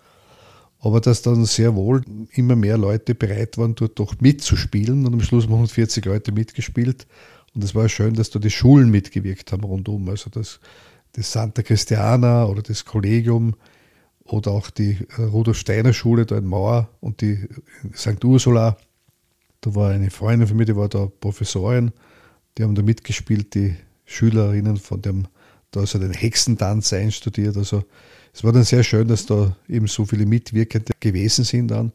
aber 0.80 1.02
dass 1.02 1.22
dann 1.22 1.46
sehr 1.46 1.76
wohl 1.76 2.04
immer 2.32 2.56
mehr 2.56 2.78
Leute 2.78 3.16
bereit 3.16 3.58
waren, 3.58 3.76
dort 3.76 3.98
doch 4.00 4.20
mitzuspielen 4.20 5.06
und 5.06 5.14
am 5.14 5.22
Schluss 5.22 5.46
haben 5.46 5.54
140 5.54 6.06
Leute 6.06 6.32
mitgespielt 6.32 7.08
und 7.56 7.64
es 7.64 7.74
war 7.74 7.90
schön, 7.90 8.14
dass 8.14 8.30
da 8.30 8.40
die 8.40 8.52
Schulen 8.52 8.92
mitgewirkt 8.92 9.52
haben 9.52 9.64
rundum, 9.64 10.08
also 10.10 10.30
das, 10.30 10.60
das 11.14 11.32
Santa 11.32 11.64
Christiana 11.64 12.46
oder 12.46 12.62
das 12.62 12.86
Kollegium 12.86 13.56
oder 14.24 14.52
auch 14.52 14.70
die 14.70 14.98
äh, 15.18 15.24
Rudolf 15.24 15.58
Steiner 15.58 15.94
Schule 15.94 16.26
da 16.26 16.38
in 16.38 16.46
Mauer 16.46 16.90
und 17.00 17.22
die 17.22 17.48
St. 17.96 18.24
Ursula. 18.24 18.78
Da 19.62 19.74
war 19.74 19.92
eine 19.92 20.12
Freundin 20.12 20.48
von 20.48 20.58
mir, 20.58 20.66
die 20.66 20.76
war 20.76 20.90
da 20.90 21.08
Professorin, 21.20 21.92
die 22.58 22.64
haben 22.64 22.76
da 22.76 22.84
mitgespielt, 22.84 23.56
die 23.56 23.76
Schülerinnen 24.06 24.78
von 24.78 25.02
dem, 25.02 25.28
da 25.72 25.82
also 25.82 26.00
den 26.00 26.14
Hexentanz 26.14 26.94
einstudiert, 26.94 27.58
also 27.58 27.84
es 28.34 28.44
war 28.44 28.52
dann 28.52 28.64
sehr 28.64 28.84
schön, 28.84 29.08
dass 29.08 29.26
da 29.26 29.56
eben 29.68 29.88
so 29.88 30.06
viele 30.06 30.28
Mitwirkende 30.28 30.94
gewesen 31.00 31.44
sind 31.44 31.70
dann. 31.70 31.92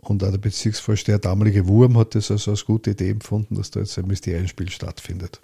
Und 0.00 0.24
auch 0.24 0.30
der 0.32 0.38
Bezirksvorsteher, 0.38 1.18
der 1.18 1.30
damalige 1.30 1.68
Wurm, 1.68 1.96
hat 1.96 2.16
das 2.16 2.30
also 2.32 2.50
als 2.50 2.64
gute 2.64 2.90
Idee 2.90 3.10
empfunden, 3.10 3.54
dass 3.54 3.70
da 3.70 3.78
jetzt 3.78 3.96
ein 3.96 4.06
Mysterienspiel 4.08 4.68
stattfindet. 4.70 5.40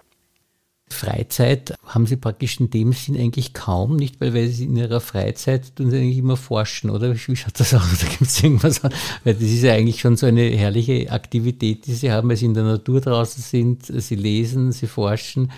Freizeit 0.89 1.75
haben 1.85 2.07
Sie 2.07 2.15
praktisch 2.15 2.59
in 2.59 2.69
dem 2.69 2.91
Sinn 2.93 3.17
eigentlich 3.17 3.53
kaum, 3.53 3.95
nicht 3.95 4.19
weil, 4.19 4.33
weil 4.33 4.47
Sie 4.47 4.65
in 4.65 4.75
Ihrer 4.75 4.99
Freizeit 4.99 5.75
tun 5.75 5.91
Sie 5.91 5.97
eigentlich 5.97 6.17
immer 6.17 6.37
forschen, 6.37 6.89
oder? 6.89 7.13
Wie 7.13 7.35
schaut 7.35 7.59
das 7.59 7.73
aus? 7.73 7.99
Da 8.01 8.07
gibt 8.07 8.21
es 8.21 8.41
irgendwas, 8.43 8.83
weil 8.83 9.33
das 9.33 9.43
ist 9.43 9.63
ja 9.63 9.73
eigentlich 9.73 9.99
schon 9.99 10.15
so 10.15 10.25
eine 10.25 10.43
herrliche 10.43 11.11
Aktivität, 11.11 11.85
die 11.85 11.93
Sie 11.93 12.11
haben, 12.11 12.29
weil 12.29 12.37
Sie 12.37 12.45
in 12.45 12.53
der 12.53 12.63
Natur 12.63 12.99
draußen 12.99 13.43
sind, 13.43 13.85
Sie 13.85 14.15
lesen, 14.15 14.71
Sie 14.71 14.87
forschen 14.87 15.51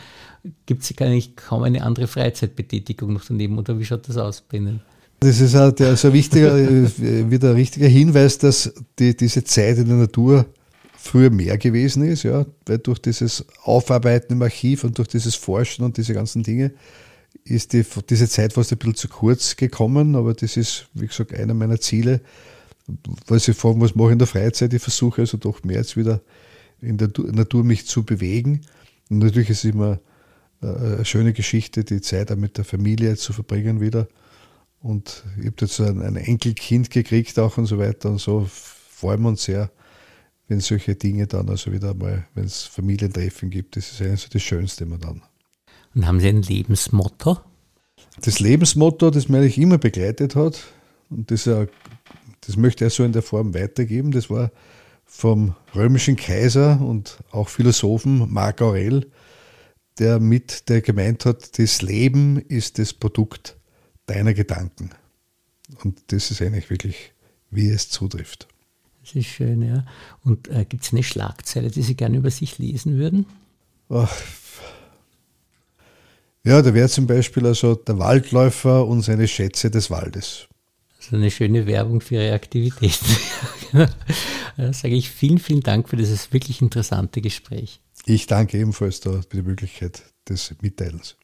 gibt 0.66 0.84
es 0.84 0.98
eigentlich 0.98 1.36
kaum 1.36 1.64
eine 1.64 1.84
andere 1.84 2.08
Freizeitbetätigung 2.08 3.14
noch 3.14 3.26
daneben 3.26 3.58
oder 3.58 3.80
wie 3.80 3.86
schaut 3.86 4.08
das 4.08 4.18
aus 4.18 4.42
bei 4.42 4.58
Ihnen? 4.58 4.82
Das 5.20 5.42
ist 5.42 5.54
halt 5.54 5.82
also 5.82 6.08
ein 6.08 6.14
wichtiger, 6.14 6.56
wieder 7.30 7.50
ein 7.50 7.56
richtiger 7.56 7.88
Hinweis, 7.88 8.38
dass 8.38 8.74
die, 8.98 9.16
diese 9.16 9.44
Zeit 9.44 9.78
in 9.78 9.88
der 9.88 9.98
Natur 9.98 10.46
früher 10.98 11.30
mehr 11.30 11.58
gewesen 11.58 12.04
ist, 12.04 12.24
ja, 12.24 12.46
weil 12.66 12.78
durch 12.78 13.00
dieses 13.00 13.46
Aufarbeiten 13.64 14.34
im 14.34 14.42
Archiv 14.42 14.84
und 14.84 14.98
durch 14.98 15.08
dieses 15.08 15.36
Forschen 15.36 15.84
und 15.84 15.98
diese 15.98 16.14
ganzen 16.14 16.44
Dinge 16.44 16.72
ist 17.44 17.74
die, 17.74 17.86
diese 18.10 18.30
Zeit 18.30 18.54
fast 18.54 18.72
ein 18.72 18.78
bisschen 18.78 18.96
zu 18.96 19.08
kurz 19.08 19.56
gekommen, 19.56 20.16
aber 20.16 20.34
das 20.34 20.58
ist, 20.58 20.88
wie 20.94 21.08
gesagt, 21.08 21.34
einer 21.34 21.54
meiner 21.54 21.80
Ziele, 21.80 22.22
was 23.28 23.48
ich 23.48 23.56
fragen, 23.56 23.82
was 23.82 23.96
mache 23.96 24.10
ich 24.10 24.14
in 24.14 24.20
der 24.20 24.28
Freizeit, 24.28 24.74
ich 24.74 24.82
versuche 24.82 25.22
also 25.22 25.38
doch 25.38 25.64
mehr 25.64 25.78
jetzt 25.78 25.96
wieder 25.96 26.22
in 26.82 26.98
der 26.98 27.10
Natur 27.32 27.64
mich 27.64 27.86
zu 27.88 28.04
bewegen. 28.04 28.62
Und 29.10 29.20
natürlich 29.20 29.50
ist 29.50 29.66
es 29.66 29.72
immer 29.72 30.00
eine 30.62 31.06
schöne 31.06 31.34
Geschichte, 31.34 31.84
die 31.84 32.02
Zeit 32.02 32.32
auch 32.32 32.36
mit 32.36 32.58
der 32.58 32.66
Familie 32.66 33.16
zu 33.16 33.34
verbringen 33.34 33.80
wieder. 33.80 34.08
Und 34.82 35.24
ich 35.40 35.46
habe 35.48 35.56
jetzt 35.62 35.80
ein, 35.80 36.02
ein, 36.02 36.16
Enkelkind 36.16 36.90
gekriegt 36.90 37.38
auch 37.40 37.58
und 37.58 37.66
so 37.66 37.78
weiter 37.78 38.10
und 38.10 38.20
so 38.20 38.48
freuen 38.50 39.22
wir 39.22 39.30
uns 39.30 39.44
sehr, 39.44 39.72
wenn 40.48 40.62
solche 40.62 40.96
Dinge 40.96 41.28
dann 41.28 41.50
also 41.50 41.72
wieder 41.72 41.94
mal, 41.94 42.26
wenn 42.34 42.46
es 42.46 42.64
Familientreffen 42.64 43.50
gibt, 43.50 43.76
das 43.76 43.92
ist 43.92 44.02
eigentlich 44.02 44.22
so 44.22 44.28
das 44.32 44.42
Schönste 44.42 44.86
immer 44.86 44.98
dann. 44.98 45.22
Und 45.96 46.08
haben 46.08 46.20
Sie 46.20 46.30
ein 46.30 46.42
Lebensmotto? 46.42 47.40
Das 48.22 48.40
Lebensmotto, 48.40 49.10
das 49.12 49.30
mich 49.30 49.58
immer 49.58 49.78
begleitet 49.78 50.36
hat, 50.36 50.62
und 51.10 51.32
das, 51.32 51.44
das 51.44 52.58
möchte 52.58 52.86
er 52.86 52.90
so 52.90 53.04
in 53.04 53.12
der 53.12 53.22
Form 53.22 53.54
weitergeben, 53.54 54.12
das 54.12 54.30
war 54.30 54.52
vom 55.06 55.56
römischen 55.76 56.16
Kaiser 56.16 56.80
und 56.80 57.18
auch 57.32 57.50
Philosophen 57.50 58.32
Marc 58.32 58.62
Aurel, 58.62 59.08
der 60.00 60.20
mit, 60.20 60.70
der 60.70 60.82
gemeint 60.82 61.26
hat, 61.26 61.60
das 61.60 61.82
Leben 61.82 62.38
ist 62.38 62.80
das 62.80 62.94
Produkt 62.94 63.58
deiner 64.06 64.34
Gedanken. 64.34 64.92
Und 65.84 66.02
das 66.08 66.32
ist 66.32 66.42
eigentlich 66.42 66.70
wirklich, 66.70 67.14
wie 67.52 67.70
es 67.70 67.90
zutrifft. 67.90 68.48
Das 69.02 69.16
ist 69.16 69.28
schön, 69.28 69.62
ja. 69.62 69.86
Und 70.24 70.48
äh, 70.48 70.66
gibt 70.66 70.84
es 70.84 70.92
eine 70.92 71.04
Schlagzeile, 71.04 71.70
die 71.70 71.82
Sie 71.82 71.96
gerne 71.96 72.18
über 72.18 72.32
sich 72.32 72.58
lesen 72.58 72.98
würden? 72.98 73.26
Ach, 73.90 74.12
ja, 76.46 76.62
da 76.62 76.74
wäre 76.74 76.90
zum 76.90 77.06
Beispiel 77.06 77.46
also 77.46 77.76
der 77.76 78.00
Waldläufer 78.00 78.88
und 78.88 79.02
seine 79.02 79.28
Schätze 79.28 79.70
des 79.70 79.92
Waldes. 79.92 80.48
Also 80.98 81.16
eine 81.16 81.32
schöne 81.32 81.68
Werbung 81.68 82.02
für 82.02 82.16
Ihre 82.16 82.34
Aktivitäten. 82.34 83.06
da 84.58 84.74
sage 84.74 84.96
ich 84.96 85.10
vielen, 85.10 85.40
vielen 85.40 85.62
Dank 85.62 85.90
für 85.90 85.98
dieses 85.98 86.32
wirklich 86.32 86.62
interessante 86.62 87.22
Gespräch. 87.22 87.82
Ich 88.06 88.28
danke 88.28 88.58
ebenfalls 88.58 89.00
für 89.00 89.22
die 89.32 89.42
Möglichkeit 89.42 90.04
des 90.28 90.56
Mitteilens. 90.62 91.18